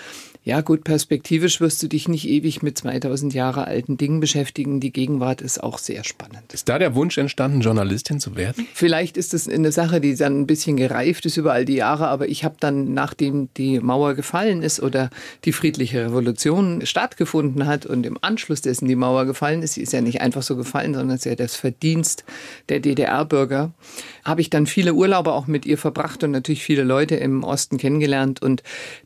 [0.43, 4.81] ja gut, perspektivisch wirst du dich nicht ewig mit 2000 Jahre alten Dingen beschäftigen.
[4.81, 6.55] Die Gegenwart ist auch sehr spannend.
[6.55, 8.67] Ist da der Wunsch entstanden, Journalistin zu werden?
[8.73, 12.09] Vielleicht ist es eine Sache, die dann ein bisschen gereift ist über all die Jahre,
[12.09, 15.11] aber ich habe dann, nachdem die Mauer gefallen ist oder
[15.45, 19.93] die friedliche Revolution stattgefunden hat und im Anschluss dessen die Mauer gefallen ist, sie ist
[19.93, 22.25] ja nicht einfach so gefallen, sondern es ist ja das Verdienst
[22.71, 23.73] der DDR-Bürger,
[24.25, 27.77] habe ich dann viele Urlaube auch mit ihr verbracht und natürlich viele Leute im Osten
[27.77, 28.63] kennengelernt und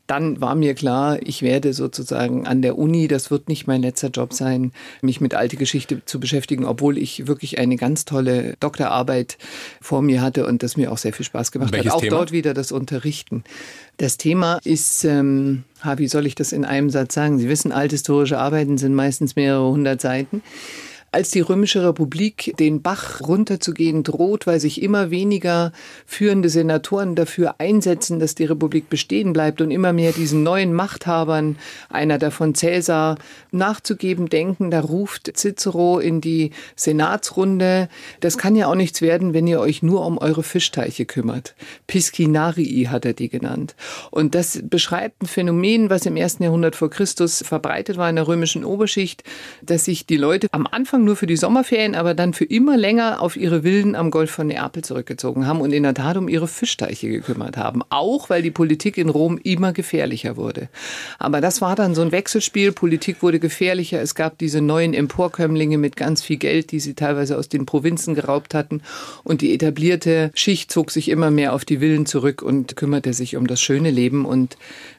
[0.07, 4.09] dann war mir klar, ich werde sozusagen an der Uni, das wird nicht mein letzter
[4.09, 4.71] Job sein,
[5.01, 9.37] mich mit alte Geschichte zu beschäftigen, obwohl ich wirklich eine ganz tolle Doktorarbeit
[9.81, 11.97] vor mir hatte und das mir auch sehr viel Spaß gemacht Welches hat.
[11.97, 12.17] Auch Thema?
[12.17, 13.43] dort wieder das Unterrichten.
[13.97, 15.63] Das Thema ist, ähm,
[15.97, 17.37] wie soll ich das in einem Satz sagen?
[17.37, 20.41] Sie wissen, althistorische Arbeiten sind meistens mehrere hundert Seiten
[21.15, 25.71] als die Römische Republik den Bach runterzugehen droht, weil sich immer weniger
[26.05, 31.57] führende Senatoren dafür einsetzen, dass die Republik bestehen bleibt und immer mehr diesen neuen Machthabern,
[31.87, 33.17] einer davon Cäsar,
[33.51, 37.87] nachzugeben denken, da ruft Cicero in die Senatsrunde,
[38.19, 41.55] das kann ja auch nichts werden, wenn ihr euch nur um eure Fischteiche kümmert.
[41.87, 43.77] Piscinarii hat er die genannt.
[44.11, 48.27] Und das beschreibt ein Phänomen, was im ersten Jahrhundert vor Christus verbreitet war in der
[48.27, 49.23] römischen Oberschicht,
[49.61, 53.21] dass sich die Leute am Anfang nur für die Sommerferien, aber dann für immer länger
[53.21, 56.47] auf ihre Villen am Golf von Neapel zurückgezogen haben und in der Tat um ihre
[56.47, 57.81] Fischteiche gekümmert haben.
[57.89, 60.67] Auch weil die Politik in Rom immer gefährlicher wurde.
[61.19, 62.71] Aber das war dann so ein Wechselspiel.
[62.71, 64.01] Politik wurde gefährlicher.
[64.01, 68.15] Es gab diese neuen Emporkömmlinge mit ganz viel Geld, die sie teilweise aus den Provinzen
[68.15, 68.81] geraubt hatten.
[69.23, 73.37] Und die etablierte Schicht zog sich immer mehr auf die Villen zurück und kümmerte sich
[73.37, 74.25] um das schöne Leben.
[74.25, 74.57] Und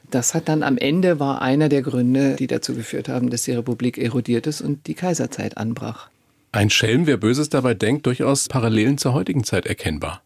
[0.09, 3.51] das hat dann am Ende war einer der Gründe, die dazu geführt haben, dass die
[3.51, 6.09] Republik erodiert ist und die Kaiserzeit anbrach.
[6.51, 10.21] Ein Schelm, wer Böses dabei denkt, durchaus Parallelen zur heutigen Zeit erkennbar.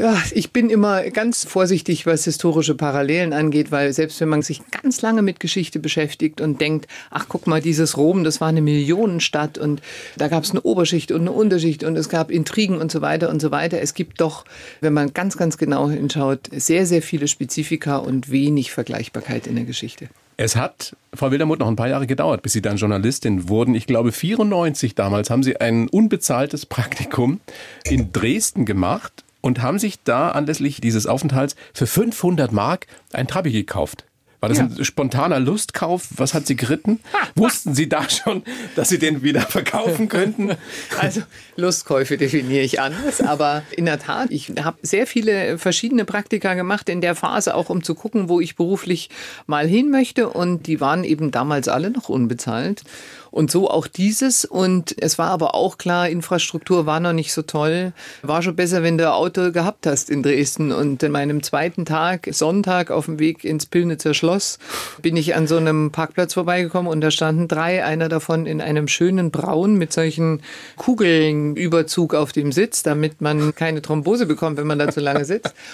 [0.00, 4.60] Ja, ich bin immer ganz vorsichtig, was historische Parallelen angeht, weil selbst wenn man sich
[4.70, 8.60] ganz lange mit Geschichte beschäftigt und denkt, ach guck mal, dieses Rom, das war eine
[8.60, 9.82] Millionenstadt und
[10.16, 13.28] da gab es eine Oberschicht und eine Unterschicht und es gab Intrigen und so weiter
[13.28, 13.80] und so weiter.
[13.80, 14.44] Es gibt doch,
[14.80, 19.64] wenn man ganz, ganz genau hinschaut, sehr, sehr viele Spezifika und wenig Vergleichbarkeit in der
[19.64, 20.08] Geschichte.
[20.36, 23.74] Es hat, Frau Wildermuth, noch ein paar Jahre gedauert, bis Sie dann Journalistin wurden.
[23.74, 27.40] Ich glaube, 94 damals haben Sie ein unbezahltes Praktikum
[27.82, 33.50] in Dresden gemacht und haben sich da anlässlich dieses Aufenthalts für 500 Mark ein Trabi
[33.50, 34.04] gekauft.
[34.40, 34.64] War das ja.
[34.64, 36.08] ein spontaner Lustkauf?
[36.16, 37.00] Was hat Sie geritten?
[37.34, 38.44] Wussten Sie da schon,
[38.76, 40.50] dass Sie den wieder verkaufen könnten?
[40.98, 41.22] Also
[41.56, 46.88] Lustkäufe definiere ich anders, aber in der Tat, ich habe sehr viele verschiedene Praktika gemacht
[46.88, 49.08] in der Phase, auch um zu gucken, wo ich beruflich
[49.46, 52.82] mal hin möchte und die waren eben damals alle noch unbezahlt.
[53.30, 54.44] Und so auch dieses.
[54.44, 57.92] Und es war aber auch klar, Infrastruktur war noch nicht so toll.
[58.22, 60.72] War schon besser, wenn du Auto gehabt hast in Dresden.
[60.72, 64.58] Und in meinem zweiten Tag, Sonntag, auf dem Weg ins Pillnitzer Schloss,
[65.02, 68.88] bin ich an so einem Parkplatz vorbeigekommen und da standen drei, einer davon in einem
[68.88, 70.42] schönen Braun mit solchen
[70.76, 75.24] Kugeln Überzug auf dem Sitz, damit man keine Thrombose bekommt, wenn man da zu lange
[75.24, 75.54] sitzt.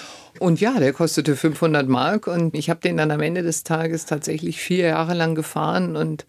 [0.41, 4.05] Und ja, der kostete 500 Mark und ich habe den dann am Ende des Tages
[4.05, 6.27] tatsächlich vier Jahre lang gefahren und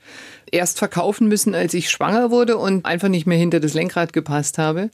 [0.51, 4.57] erst verkaufen müssen, als ich schwanger wurde und einfach nicht mehr hinter das Lenkrad gepasst
[4.57, 4.89] habe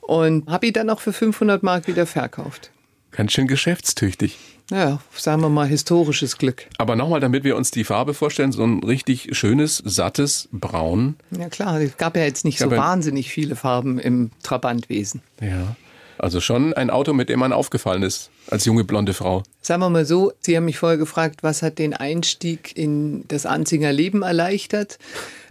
[0.00, 2.70] und habe ihn dann auch für 500 Mark wieder verkauft.
[3.12, 4.38] Ganz schön geschäftstüchtig.
[4.70, 6.66] Ja, sagen wir mal historisches Glück.
[6.78, 11.16] Aber nochmal, damit wir uns die Farbe vorstellen, so ein richtig schönes, sattes Braun.
[11.36, 15.22] Ja klar, es gab ja jetzt nicht so wahnsinnig viele Farben im Trabantwesen.
[15.40, 15.74] Ja.
[16.18, 19.42] Also schon ein Auto, mit dem man aufgefallen ist als junge blonde Frau.
[19.62, 23.44] Sagen wir mal so, Sie haben mich vorher gefragt, was hat den Einstieg in das
[23.44, 24.98] Anzinger Leben erleichtert?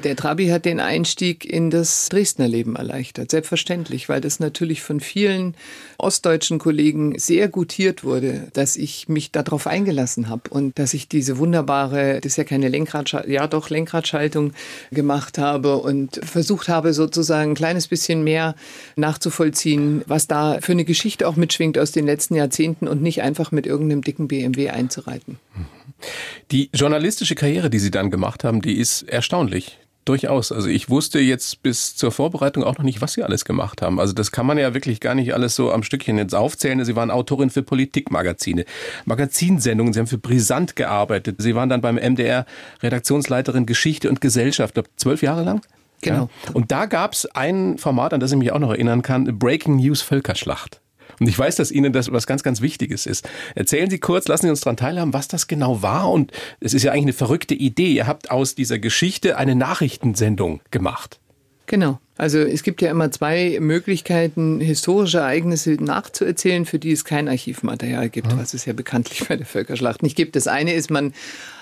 [0.03, 3.29] Der Trabi hat den Einstieg in das Dresdner Leben erleichtert.
[3.29, 5.55] Selbstverständlich, weil das natürlich von vielen
[5.99, 11.37] ostdeutschen Kollegen sehr gutiert wurde, dass ich mich darauf eingelassen habe und dass ich diese
[11.37, 14.53] wunderbare, das ist ja keine Lenkradschaltung, ja doch Lenkradschaltung
[14.91, 18.55] gemacht habe und versucht habe sozusagen ein kleines bisschen mehr
[18.95, 23.51] nachzuvollziehen, was da für eine Geschichte auch mitschwingt aus den letzten Jahrzehnten und nicht einfach
[23.51, 25.39] mit irgendeinem dicken BMW einzureiten.
[26.51, 29.77] Die journalistische Karriere, die Sie dann gemacht haben, die ist erstaunlich.
[30.05, 30.51] Durchaus.
[30.51, 33.99] Also ich wusste jetzt bis zur Vorbereitung auch noch nicht, was Sie alles gemacht haben.
[33.99, 36.83] Also das kann man ja wirklich gar nicht alles so am Stückchen jetzt aufzählen.
[36.83, 38.65] Sie waren Autorin für Politikmagazine,
[39.05, 39.93] Magazinsendungen.
[39.93, 41.35] Sie haben für Brisant gearbeitet.
[41.39, 42.47] Sie waren dann beim MDR
[42.81, 45.61] Redaktionsleiterin Geschichte und Gesellschaft, glaube zwölf Jahre lang.
[46.01, 46.29] Genau.
[46.45, 46.53] Ja.
[46.53, 49.75] Und da gab es ein Format, an das ich mich auch noch erinnern kann, Breaking
[49.75, 50.81] News Völkerschlacht.
[51.19, 53.27] Und ich weiß, dass Ihnen das was ganz, ganz Wichtiges ist.
[53.55, 56.11] Erzählen Sie kurz, lassen Sie uns daran teilhaben, was das genau war.
[56.11, 57.91] Und es ist ja eigentlich eine verrückte Idee.
[57.91, 61.19] Ihr habt aus dieser Geschichte eine Nachrichtensendung gemacht.
[61.69, 61.99] Genau.
[62.17, 68.09] Also es gibt ja immer zwei Möglichkeiten, historische Ereignisse nachzuerzählen, für die es kein Archivmaterial
[68.09, 70.35] gibt, was es ja bekanntlich bei der Völkerschlacht nicht gibt.
[70.35, 71.13] Das eine ist, man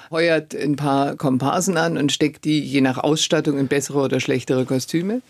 [0.10, 4.66] heuert ein paar Komparsen an und steckt die je nach Ausstattung in bessere oder schlechtere
[4.66, 5.22] Kostüme.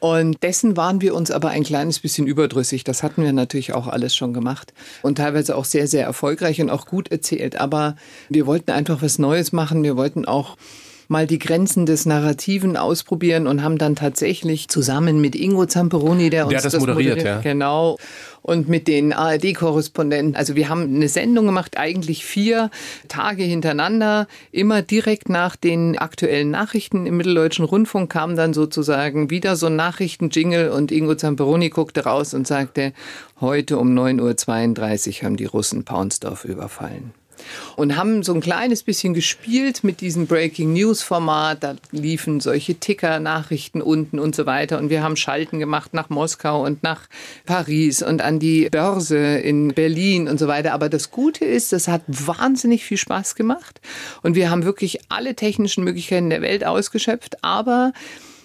[0.00, 2.84] Und dessen waren wir uns aber ein kleines bisschen überdrüssig.
[2.84, 6.70] Das hatten wir natürlich auch alles schon gemacht und teilweise auch sehr, sehr erfolgreich und
[6.70, 7.56] auch gut erzählt.
[7.56, 7.96] Aber
[8.28, 9.82] wir wollten einfach was Neues machen.
[9.82, 10.56] Wir wollten auch
[11.10, 16.44] mal die Grenzen des Narrativen ausprobieren und haben dann tatsächlich zusammen mit Ingo Zamperoni, der
[16.44, 17.52] uns der das, das moderiert, moderiert ja.
[17.52, 17.98] genau,
[18.42, 20.36] und mit den ARD-Korrespondenten.
[20.36, 22.70] Also wir haben eine Sendung gemacht, eigentlich vier
[23.08, 24.28] Tage hintereinander.
[24.52, 29.76] Immer direkt nach den aktuellen Nachrichten im Mitteldeutschen Rundfunk kam dann sozusagen wieder so ein
[29.76, 32.92] Nachrichtenjingle und Ingo Zamperoni guckte raus und sagte,
[33.40, 37.12] heute um 9.32 Uhr haben die Russen Paunsdorf überfallen
[37.76, 41.62] und haben so ein kleines bisschen gespielt mit diesem Breaking News Format.
[41.62, 44.78] Da liefen solche Ticker-Nachrichten unten und so weiter.
[44.78, 47.02] Und wir haben Schalten gemacht nach Moskau und nach
[47.46, 50.72] Paris und an die Börse in Berlin und so weiter.
[50.72, 53.80] Aber das Gute ist, das hat wahnsinnig viel Spaß gemacht.
[54.22, 57.42] Und wir haben wirklich alle technischen Möglichkeiten der Welt ausgeschöpft.
[57.42, 57.92] Aber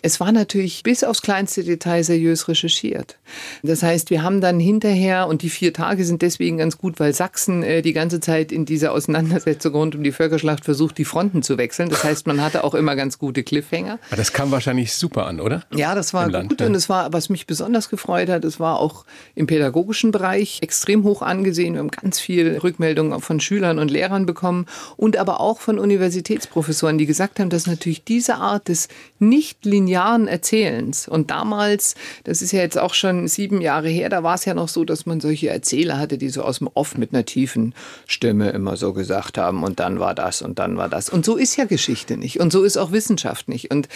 [0.02, 3.18] es war natürlich bis aufs kleinste Detail seriös recherchiert.
[3.64, 7.14] Das heißt, wir haben dann hinterher, und die vier Tage sind deswegen ganz gut, weil
[7.14, 11.42] Sachsen äh, die ganze Zeit in dieser Auseinandersetzung rund um die Völkerschlacht versucht, die Fronten
[11.44, 11.90] zu wechseln.
[11.90, 14.00] Das heißt, man hatte auch immer ganz gute Cliffhanger.
[14.08, 15.64] Aber das kam wahrscheinlich super an, oder?
[15.74, 16.62] Ja, das war gut.
[16.62, 21.04] Und es war, was mich besonders gefreut hat, es war auch im pädagogischen Bereich extrem
[21.04, 21.74] hoch angesehen.
[21.74, 24.66] Wir haben ganz viel Rückmeldungen von Schülern und Lehrern bekommen
[24.98, 28.88] und aber auch von Universitätsprofessoren, die gesagt haben, dass natürlich diese Art des
[29.20, 34.24] nicht linearen Erzählens und damals, das ist ja jetzt auch schon sieben Jahre her, da
[34.24, 36.98] war es ja noch so, dass man solche Erzähler hatte, die so aus dem Off
[36.98, 37.74] mit einer tiefen
[38.06, 41.10] Stimme immer so gesagt haben und dann war das und dann war das.
[41.10, 43.72] Und so ist ja Geschichte nicht und so ist auch Wissenschaft nicht.
[43.72, 43.88] Und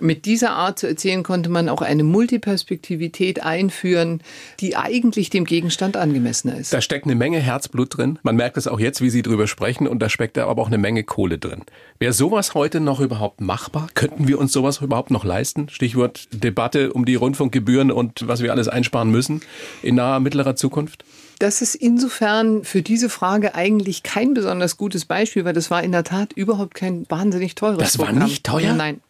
[0.00, 4.22] mit dieser Art zu erzählen konnte man auch eine Multiperspektivität einführen,
[4.60, 6.72] die eigentlich dem Gegenstand angemessener ist.
[6.72, 8.18] Da steckt eine Menge Herzblut drin.
[8.22, 10.78] Man merkt es auch jetzt, wie Sie drüber sprechen und da steckt aber auch eine
[10.78, 11.62] Menge Kohle drin.
[11.98, 13.88] Wäre sowas heute noch überhaupt machbar?
[13.94, 15.68] Könnten wir uns sowas überhaupt noch leisten?
[15.68, 19.42] Stichwort Debatte um die Rundfunkgebühren und was wir alles einsparen müssen
[19.82, 21.04] in naher mittlerer Zukunft?
[21.38, 25.92] Das ist insofern für diese Frage eigentlich kein besonders gutes Beispiel, weil das war in
[25.92, 28.74] der Tat überhaupt kein wahnsinnig teures Das war nicht teuer?
[28.74, 29.00] Nein.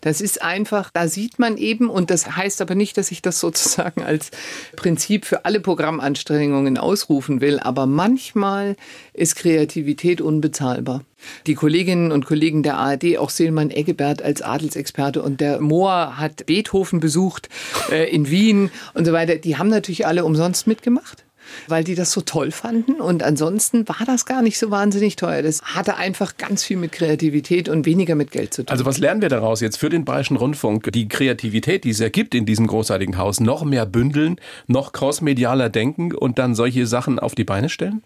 [0.00, 3.40] Das ist einfach, da sieht man eben, und das heißt aber nicht, dass ich das
[3.40, 4.30] sozusagen als
[4.76, 8.76] Prinzip für alle Programmanstrengungen ausrufen will, aber manchmal
[9.12, 11.04] ist Kreativität unbezahlbar.
[11.46, 16.46] Die Kolleginnen und Kollegen der ARD, auch Silman Eggebert als Adelsexperte und der Mohr hat
[16.46, 17.48] Beethoven besucht
[17.90, 21.24] äh, in Wien und so weiter, die haben natürlich alle umsonst mitgemacht
[21.68, 23.00] weil die das so toll fanden.
[23.00, 25.42] Und ansonsten war das gar nicht so wahnsinnig teuer.
[25.42, 28.70] Das hatte einfach ganz viel mit Kreativität und weniger mit Geld zu tun.
[28.70, 30.90] Also was lernen wir daraus jetzt für den Bayerischen Rundfunk?
[30.92, 36.14] Die Kreativität, die es ergibt in diesem großartigen Haus, noch mehr bündeln, noch crossmedialer denken
[36.14, 38.02] und dann solche Sachen auf die Beine stellen?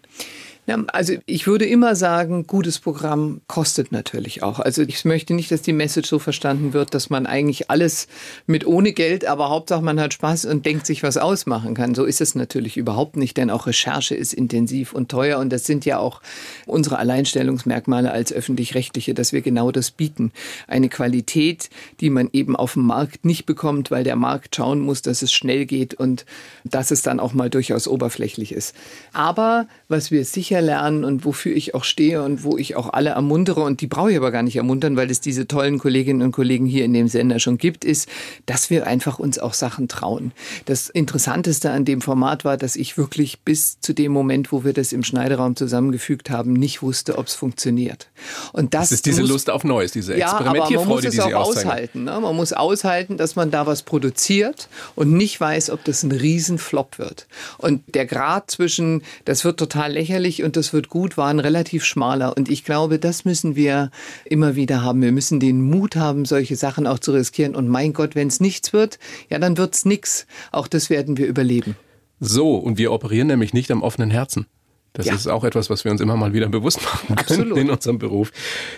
[0.67, 4.59] Ja, also ich würde immer sagen, gutes Programm kostet natürlich auch.
[4.59, 8.09] Also ich möchte nicht, dass die Message so verstanden wird, dass man eigentlich alles
[8.47, 11.95] mit ohne Geld, aber Hauptsache man hat Spaß und denkt sich was ausmachen kann.
[11.95, 15.63] So ist es natürlich überhaupt nicht, denn auch Recherche ist intensiv und teuer und das
[15.63, 16.21] sind ja auch
[16.65, 20.33] unsere Alleinstellungsmerkmale als öffentlich-rechtliche, dass wir genau das bieten.
[20.67, 21.69] Eine Qualität,
[22.01, 25.31] die man eben auf dem Markt nicht bekommt, weil der Markt schauen muss, dass es
[25.31, 26.25] schnell geht und
[26.65, 28.75] dass es dann auch mal durchaus oberflächlich ist.
[29.13, 32.91] Aber was wir sicher sicher lernen und wofür ich auch stehe und wo ich auch
[32.93, 36.21] alle ermuntere und die brauche ich aber gar nicht ermuntern, weil es diese tollen Kolleginnen
[36.21, 38.09] und Kollegen hier in dem Sender schon gibt, ist,
[38.45, 40.31] dass wir einfach uns auch Sachen trauen.
[40.65, 44.73] Das Interessanteste an dem Format war, dass ich wirklich bis zu dem Moment, wo wir
[44.73, 48.07] das im Schneideraum zusammengefügt haben, nicht wusste, ob es funktioniert.
[48.53, 51.05] Und das, das ist diese muss, Lust auf Neues, diese Experimentierfreude, ja, aber man muss
[51.05, 52.03] es auch aushalten.
[52.03, 52.19] Ne?
[52.19, 56.99] Man muss aushalten, dass man da was produziert und nicht weiß, ob das ein Riesenflop
[56.99, 57.27] wird.
[57.57, 61.83] Und der Grad zwischen, das wird total lächerlich und das wird gut, war ein relativ
[61.83, 62.35] schmaler.
[62.37, 63.91] Und ich glaube, das müssen wir
[64.23, 65.01] immer wieder haben.
[65.01, 67.53] Wir müssen den Mut haben, solche Sachen auch zu riskieren.
[67.53, 68.97] Und mein Gott, wenn es nichts wird,
[69.29, 70.25] ja, dann wird es nichts.
[70.53, 71.75] Auch das werden wir überleben.
[72.21, 74.47] So, und wir operieren nämlich nicht am offenen Herzen.
[74.93, 75.15] Das ja.
[75.15, 77.57] ist auch etwas, was wir uns immer mal wieder bewusst machen können Absolut.
[77.57, 78.31] in unserem Beruf.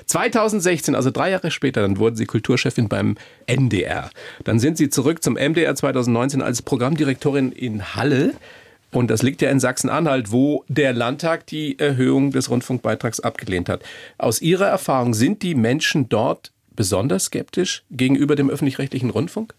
[0.07, 4.09] 2016, also drei Jahre später, dann wurden Sie Kulturchefin beim NDR.
[4.43, 8.33] Dann sind Sie zurück zum MDR 2019 als Programmdirektorin in Halle.
[8.91, 13.83] Und das liegt ja in Sachsen-Anhalt, wo der Landtag die Erhöhung des Rundfunkbeitrags abgelehnt hat.
[14.17, 19.53] Aus Ihrer Erfahrung sind die Menschen dort besonders skeptisch gegenüber dem öffentlich-rechtlichen Rundfunk?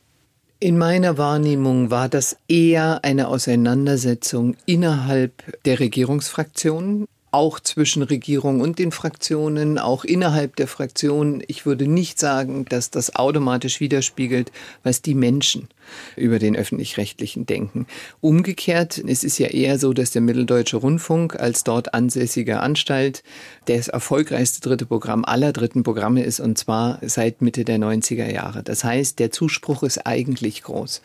[0.59, 5.33] In meiner Wahrnehmung war das eher eine Auseinandersetzung innerhalb
[5.65, 11.43] der Regierungsfraktionen auch zwischen Regierung und den Fraktionen, auch innerhalb der Fraktionen.
[11.47, 14.51] Ich würde nicht sagen, dass das automatisch widerspiegelt,
[14.83, 15.69] was die Menschen
[16.17, 17.87] über den öffentlich-rechtlichen denken.
[18.21, 23.23] Umgekehrt, es ist ja eher so, dass der Mitteldeutsche Rundfunk als dort ansässige Anstalt
[23.67, 28.63] das erfolgreichste dritte Programm aller dritten Programme ist und zwar seit Mitte der 90er Jahre.
[28.63, 31.03] Das heißt, der Zuspruch ist eigentlich groß.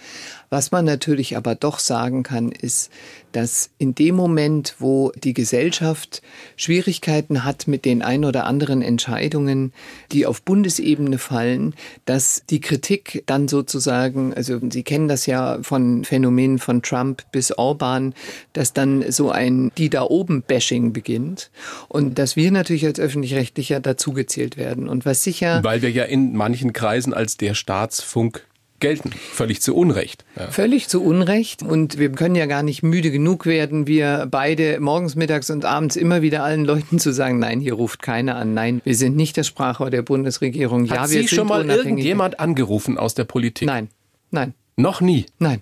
[0.49, 2.91] Was man natürlich aber doch sagen kann, ist,
[3.35, 6.21] dass in dem Moment, wo die Gesellschaft
[6.55, 9.73] Schwierigkeiten hat mit den ein oder anderen Entscheidungen,
[10.11, 11.73] die auf Bundesebene fallen,
[12.05, 17.51] dass die Kritik dann sozusagen, also Sie kennen das ja von Phänomenen von Trump bis
[17.57, 18.13] Orban,
[18.53, 21.51] dass dann so ein die da oben Bashing beginnt
[21.89, 24.87] und dass wir natürlich als öffentlich-rechtlicher dazugezählt werden.
[24.87, 28.45] Und was sicher weil wir ja in manchen Kreisen als der Staatsfunk
[28.85, 29.09] gelten.
[29.31, 30.25] Völlig zu Unrecht.
[30.35, 30.51] Ja.
[30.51, 31.63] Völlig zu Unrecht.
[31.63, 35.95] Und wir können ja gar nicht müde genug werden, wir beide morgens, mittags und abends
[35.95, 38.53] immer wieder allen Leuten zu sagen, nein, hier ruft keiner an.
[38.53, 40.87] Nein, wir sind nicht das Sprachrohr der Bundesregierung.
[40.89, 43.67] Hat ja, wir Sie sind schon mal irgendjemand angerufen aus der Politik?
[43.67, 43.89] Nein,
[44.29, 44.53] nein.
[44.75, 45.25] Noch nie?
[45.39, 45.61] Nein.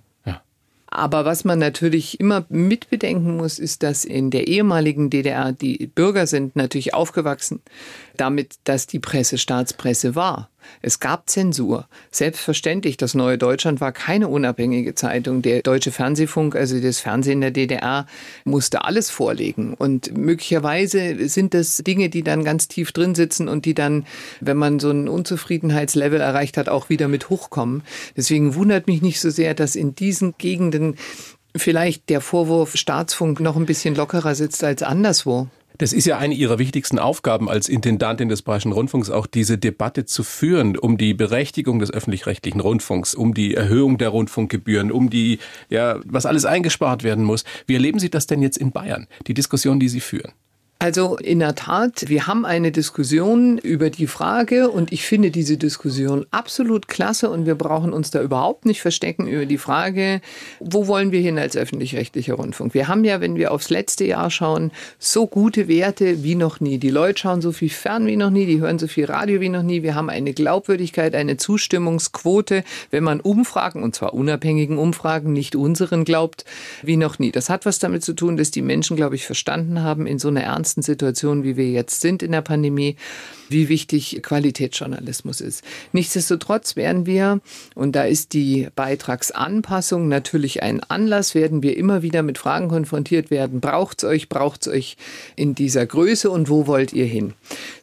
[0.93, 6.27] Aber was man natürlich immer mitbedenken muss, ist, dass in der ehemaligen DDR die Bürger
[6.27, 7.61] sind natürlich aufgewachsen
[8.15, 10.51] damit, dass die Presse Staatspresse war.
[10.81, 11.87] Es gab Zensur.
[12.11, 15.41] Selbstverständlich, das Neue Deutschland war keine unabhängige Zeitung.
[15.41, 18.05] Der Deutsche Fernsehfunk, also das Fernsehen der DDR,
[18.43, 19.73] musste alles vorlegen.
[19.73, 24.05] Und möglicherweise sind das Dinge, die dann ganz tief drin sitzen und die dann,
[24.39, 27.83] wenn man so ein Unzufriedenheitslevel erreicht hat, auch wieder mit hochkommen.
[28.17, 30.95] Deswegen wundert mich nicht so sehr, dass in diesen Gegenden
[31.55, 35.47] vielleicht der Vorwurf Staatsfunk noch ein bisschen lockerer sitzt als anderswo.
[35.77, 40.05] Das ist ja eine Ihrer wichtigsten Aufgaben als Intendantin des Bayerischen Rundfunks, auch diese Debatte
[40.05, 45.39] zu führen um die Berechtigung des öffentlich-rechtlichen Rundfunks, um die Erhöhung der Rundfunkgebühren, um die,
[45.69, 47.43] ja, was alles eingespart werden muss.
[47.65, 50.33] Wie erleben Sie das denn jetzt in Bayern, die Diskussion, die Sie führen?
[50.83, 55.55] Also in der Tat, wir haben eine Diskussion über die Frage und ich finde diese
[55.55, 60.19] Diskussion absolut klasse und wir brauchen uns da überhaupt nicht verstecken über die Frage,
[60.59, 62.73] wo wollen wir hin als öffentlich-rechtlicher Rundfunk?
[62.73, 66.79] Wir haben ja, wenn wir aufs letzte Jahr schauen, so gute Werte wie noch nie.
[66.79, 69.47] Die Leute schauen so viel fern wie noch nie, die hören so viel Radio wie
[69.47, 69.83] noch nie.
[69.83, 76.03] Wir haben eine Glaubwürdigkeit, eine Zustimmungsquote, wenn man Umfragen, und zwar unabhängigen Umfragen, nicht unseren
[76.03, 76.43] glaubt,
[76.81, 77.31] wie noch nie.
[77.31, 80.27] Das hat was damit zu tun, dass die Menschen, glaube ich, verstanden haben, in so
[80.27, 82.95] einer ernsten ernsten Situation, wie wir jetzt sind in der Pandemie,
[83.49, 85.63] wie wichtig Qualitätsjournalismus ist.
[85.91, 87.39] Nichtsdestotrotz werden wir,
[87.75, 93.29] und da ist die Beitragsanpassung natürlich ein Anlass, werden wir immer wieder mit Fragen konfrontiert
[93.29, 93.61] werden.
[93.61, 94.97] Braucht es euch, braucht es euch
[95.35, 97.33] in dieser Größe und wo wollt ihr hin?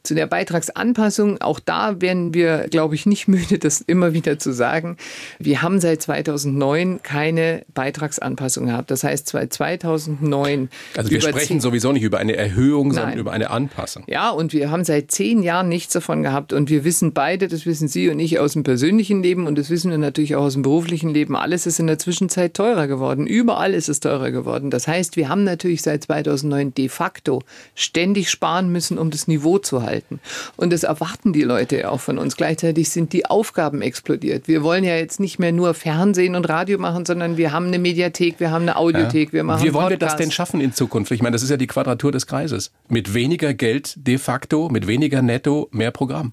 [0.03, 4.53] Zu der Beitragsanpassung, auch da werden wir, glaube ich, nicht müde, das immer wieder zu
[4.53, 4.97] sagen.
[5.39, 8.91] Wir haben seit 2009 keine Beitragsanpassung gehabt.
[8.91, 10.71] Das heißt, seit 2009.
[10.97, 12.97] Also wir sprechen sowieso nicht über eine Erhöhung, Nein.
[12.97, 14.05] sondern über eine Anpassung.
[14.07, 16.53] Ja, und wir haben seit zehn Jahren nichts davon gehabt.
[16.53, 19.71] Und wir wissen beide, das wissen Sie und ich aus dem persönlichen Leben und das
[19.71, 23.27] wissen wir natürlich auch aus dem beruflichen Leben, alles ist in der Zwischenzeit teurer geworden.
[23.27, 24.71] Überall ist es teurer geworden.
[24.71, 27.43] Das heißt, wir haben natürlich seit 2009 de facto
[27.75, 30.21] ständig sparen müssen, um das Niveau zu halten.
[30.57, 32.37] Und das erwarten die Leute auch von uns.
[32.37, 34.49] Gleichzeitig sind die Aufgaben explodiert.
[34.49, 37.79] Wir wollen ja jetzt nicht mehr nur Fernsehen und Radio machen, sondern wir haben eine
[37.79, 39.33] Mediathek, wir haben eine Audiothek, ja.
[39.33, 40.01] wir machen Wie wollen Podcast.
[40.01, 41.11] wir das denn schaffen in Zukunft?
[41.11, 42.60] Ich meine, das ist ja die Quadratur des Kreises.
[42.89, 46.33] Mit weniger Geld de facto, mit weniger Netto, mehr Programm.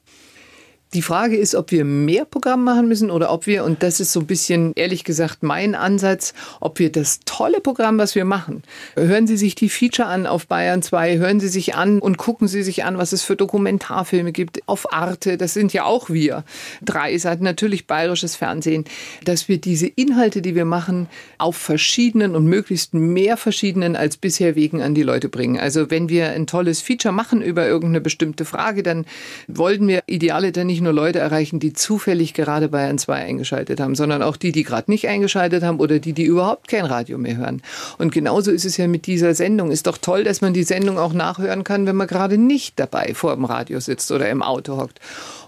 [0.93, 4.13] Die Frage ist, ob wir mehr Programm machen müssen oder ob wir, und das ist
[4.13, 8.63] so ein bisschen ehrlich gesagt mein Ansatz, ob wir das tolle Programm, was wir machen,
[8.95, 12.47] hören Sie sich die Feature an auf Bayern 2, hören Sie sich an und gucken
[12.47, 16.45] Sie sich an, was es für Dokumentarfilme gibt auf Arte, das sind ja auch wir.
[16.81, 18.85] Drei ist halt natürlich bayerisches Fernsehen,
[19.25, 21.07] dass wir diese Inhalte, die wir machen,
[21.37, 25.59] auf verschiedenen und möglichst mehr verschiedenen als bisher Wegen an die Leute bringen.
[25.59, 29.05] Also wenn wir ein tolles Feature machen über irgendeine bestimmte Frage, dann
[29.47, 33.79] wollten wir Ideale dann nicht nicht nur Leute erreichen, die zufällig gerade Bayern 2 eingeschaltet
[33.79, 37.17] haben, sondern auch die, die gerade nicht eingeschaltet haben oder die, die überhaupt kein Radio
[37.17, 37.63] mehr hören.
[37.97, 39.71] Und genauso ist es ja mit dieser Sendung.
[39.71, 43.15] Ist doch toll, dass man die Sendung auch nachhören kann, wenn man gerade nicht dabei
[43.15, 44.99] vor dem Radio sitzt oder im Auto hockt.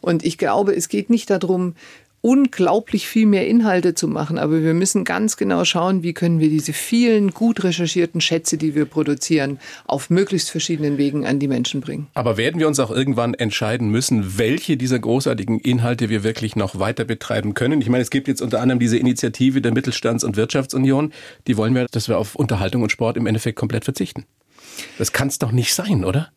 [0.02, 1.76] Und ich glaube, es geht nicht darum,
[2.22, 4.38] unglaublich viel mehr Inhalte zu machen.
[4.38, 8.76] Aber wir müssen ganz genau schauen, wie können wir diese vielen gut recherchierten Schätze, die
[8.76, 12.08] wir produzieren, auf möglichst verschiedenen Wegen an die Menschen bringen.
[12.14, 16.80] Aber werden wir uns auch irgendwann entscheiden müssen, welche dieser großartigen Inhalte wir wirklich noch
[16.80, 17.82] weiter betreiben können?
[17.82, 21.14] Ich meine, es gibt jetzt unter anderem diese Initiative der Mittelstands- und Wirtschaftsunion.
[21.48, 24.26] Die wollen wir, dass wir auf Unterhaltung und Sport im Endeffekt komplett verzichten.
[24.98, 26.32] Das kann es doch nicht sein, oder?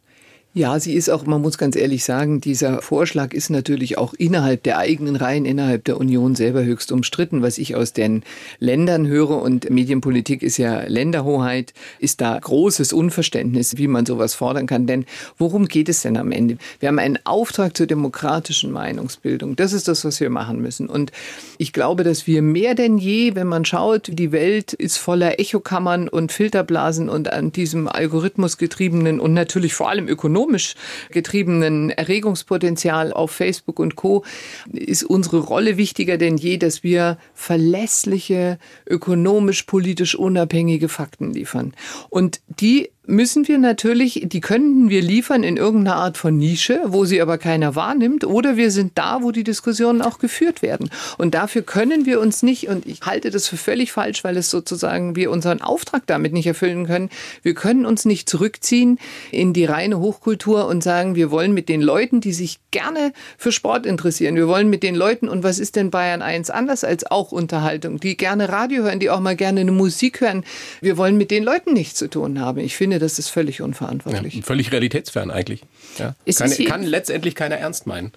[0.55, 4.63] Ja, sie ist auch, man muss ganz ehrlich sagen, dieser Vorschlag ist natürlich auch innerhalb
[4.65, 7.41] der eigenen Reihen, innerhalb der Union selber höchst umstritten.
[7.41, 8.23] Was ich aus den
[8.59, 14.67] Ländern höre und Medienpolitik ist ja Länderhoheit, ist da großes Unverständnis, wie man sowas fordern
[14.67, 14.87] kann.
[14.87, 15.07] Denn
[15.39, 16.59] worum geht es denn am Ende?
[16.81, 19.57] Wir haben einen Auftrag zur demokratischen Meinungsbildung.
[19.57, 20.87] Das ist das, was wir machen müssen.
[20.87, 21.13] Und
[21.57, 26.09] ich glaube, dass wir mehr denn je, wenn man schaut, die Welt ist voller Echokammern
[26.09, 30.75] und Filterblasen und an diesem Algorithmus getriebenen und natürlich vor allem ökonomisch ökonomisch
[31.11, 34.25] getriebenen Erregungspotenzial auf Facebook und Co.
[34.73, 41.75] ist unsere Rolle wichtiger denn je, dass wir verlässliche, ökonomisch, politisch unabhängige Fakten liefern.
[42.11, 47.05] Und die müssen wir natürlich, die könnten wir liefern in irgendeiner Art von Nische, wo
[47.05, 50.89] sie aber keiner wahrnimmt, oder wir sind da, wo die Diskussionen auch geführt werden.
[51.19, 54.51] Und dafür können wir uns nicht, und ich halte das für völlig falsch, weil es
[54.51, 57.11] sozusagen wir unseren Auftrag damit nicht erfüllen können,
[57.43, 58.99] wir können uns nicht zurückziehen
[59.33, 63.51] in die reine Hochkultur und sagen, wir wollen mit den Leuten, die sich gerne für
[63.51, 67.11] Sport interessieren, wir wollen mit den Leuten, und was ist denn Bayern 1 anders als
[67.11, 70.45] auch Unterhaltung, die gerne Radio hören, die auch mal gerne eine Musik hören,
[70.81, 72.61] wir wollen mit den Leuten nichts zu tun haben.
[72.61, 74.35] Ich finde, finde, das ist völlig unverantwortlich.
[74.35, 75.63] Ja, völlig realitätsfern eigentlich.
[75.99, 76.15] Ja.
[76.37, 78.13] Kann, kann letztendlich keiner ernst meinen.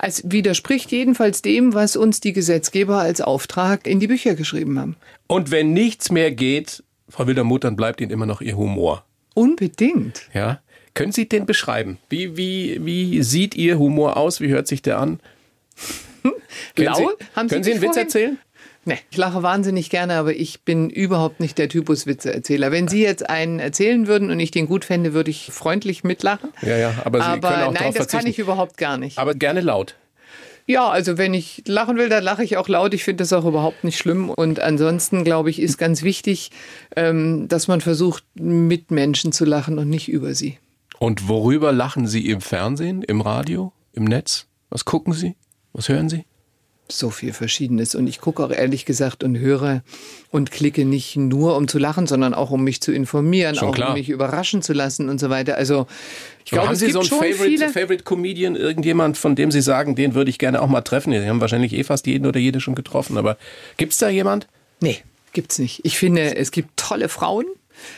[0.00, 4.96] Es widerspricht jedenfalls dem, was uns die Gesetzgeber als Auftrag in die Bücher geschrieben haben.
[5.26, 9.04] Und wenn nichts mehr geht, Frau Wildermuth, dann bleibt Ihnen immer noch Ihr Humor.
[9.34, 10.28] Unbedingt.
[10.34, 10.60] Ja.
[10.94, 11.98] Können Sie den beschreiben?
[12.08, 14.40] Wie, wie, wie sieht Ihr Humor aus?
[14.40, 15.20] Wie hört sich der an?
[16.76, 18.38] Sie, haben Sie können Sie einen Witz erzählen?
[18.84, 22.72] Nee, ich lache wahnsinnig gerne, aber ich bin überhaupt nicht der Typus Witzeerzähler.
[22.72, 26.50] Wenn Sie jetzt einen erzählen würden und ich den gut fände, würde ich freundlich mitlachen.
[26.62, 28.18] Ja, ja, aber Sie aber können auch nein, das verzichten.
[28.18, 29.18] kann ich überhaupt gar nicht.
[29.18, 29.94] Aber gerne laut.
[30.66, 32.94] Ja, also wenn ich lachen will, dann lache ich auch laut.
[32.94, 34.30] Ich finde das auch überhaupt nicht schlimm.
[34.30, 36.50] Und ansonsten, glaube ich, ist ganz wichtig,
[36.96, 40.58] ähm, dass man versucht, mit Menschen zu lachen und nicht über sie.
[40.98, 44.46] Und worüber lachen Sie im Fernsehen, im Radio, im Netz?
[44.70, 45.34] Was gucken Sie?
[45.72, 46.24] Was hören Sie?
[46.98, 47.94] So viel Verschiedenes.
[47.94, 49.82] Und ich gucke auch ehrlich gesagt und höre
[50.30, 53.74] und klicke nicht nur, um zu lachen, sondern auch, um mich zu informieren, Schon auch
[53.74, 53.88] klar.
[53.90, 55.56] um mich überraschen zu lassen und so weiter.
[55.56, 55.86] Also
[56.44, 60.14] ich glaube, haben Sie so einen Favorite, Favorite Comedian, irgendjemand, von dem Sie sagen, den
[60.14, 61.12] würde ich gerne auch mal treffen?
[61.12, 63.36] Sie haben wahrscheinlich eh fast jeden oder jede schon getroffen, aber
[63.76, 64.48] gibt es da jemand?
[64.80, 64.98] Nee,
[65.32, 65.80] gibt's nicht.
[65.84, 67.46] Ich finde, es gibt tolle Frauen.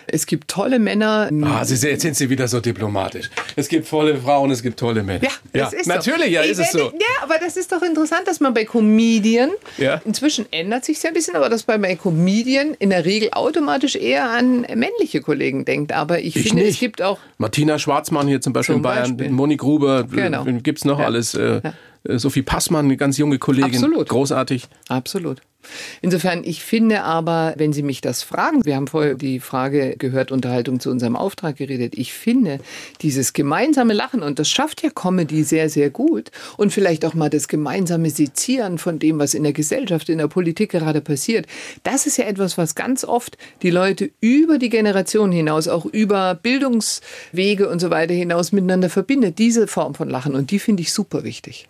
[0.06, 1.30] Es gibt tolle Männer.
[1.44, 3.30] Ah, Sie, jetzt sind Sie wieder so diplomatisch.
[3.56, 5.24] Es gibt tolle Frauen, es gibt tolle Männer.
[5.24, 6.32] Ja, ja, ist natürlich, so.
[6.32, 6.78] ja, ist es so.
[6.78, 10.00] Ja, aber das ist doch interessant, dass man bei Comedian, ja.
[10.04, 13.96] inzwischen ändert sich ja ein bisschen, aber dass man bei Comedian in der Regel automatisch
[13.96, 15.92] eher an männliche Kollegen denkt.
[15.92, 16.74] Aber ich, ich finde, nicht.
[16.74, 17.18] es gibt auch.
[17.38, 19.30] Martina Schwarzmann hier zum Beispiel zum in Bayern, Beispiel.
[19.30, 20.44] Moni Gruber, genau.
[20.44, 21.06] gibt es noch ja.
[21.06, 21.34] alles.
[21.34, 21.60] Äh,
[22.06, 23.74] Sophie Passmann, eine ganz junge Kollegin.
[23.74, 24.08] Absolut.
[24.08, 24.66] Großartig.
[24.88, 25.40] Absolut.
[26.02, 30.30] Insofern, ich finde aber, wenn Sie mich das fragen, wir haben vorher die Frage gehört,
[30.30, 31.94] Unterhaltung zu unserem Auftrag geredet.
[31.96, 32.58] Ich finde,
[33.00, 37.30] dieses gemeinsame Lachen, und das schafft ja Comedy sehr, sehr gut, und vielleicht auch mal
[37.30, 41.46] das gemeinsame Sezieren von dem, was in der Gesellschaft, in der Politik gerade passiert,
[41.82, 46.34] das ist ja etwas, was ganz oft die Leute über die Generation hinaus, auch über
[46.34, 49.38] Bildungswege und so weiter hinaus miteinander verbindet.
[49.38, 51.68] Diese Form von Lachen, und die finde ich super wichtig.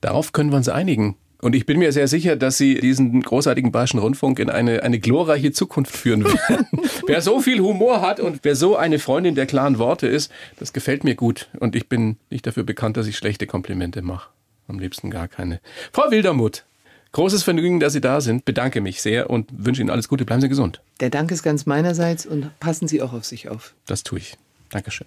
[0.00, 1.16] Darauf können wir uns einigen.
[1.42, 4.98] Und ich bin mir sehr sicher, dass Sie diesen großartigen Bayerischen Rundfunk in eine, eine
[4.98, 6.66] glorreiche Zukunft führen werden.
[7.06, 10.72] wer so viel Humor hat und wer so eine Freundin der klaren Worte ist, das
[10.72, 11.48] gefällt mir gut.
[11.60, 14.30] Und ich bin nicht dafür bekannt, dass ich schlechte Komplimente mache.
[14.66, 15.60] Am liebsten gar keine.
[15.92, 16.64] Frau Wildermuth,
[17.12, 18.44] großes Vergnügen, dass Sie da sind.
[18.44, 20.24] Bedanke mich sehr und wünsche Ihnen alles Gute.
[20.24, 20.80] Bleiben Sie gesund.
[21.00, 23.74] Der Dank ist ganz meinerseits und passen Sie auch auf sich auf.
[23.86, 24.36] Das tue ich.
[24.70, 25.06] Dankeschön.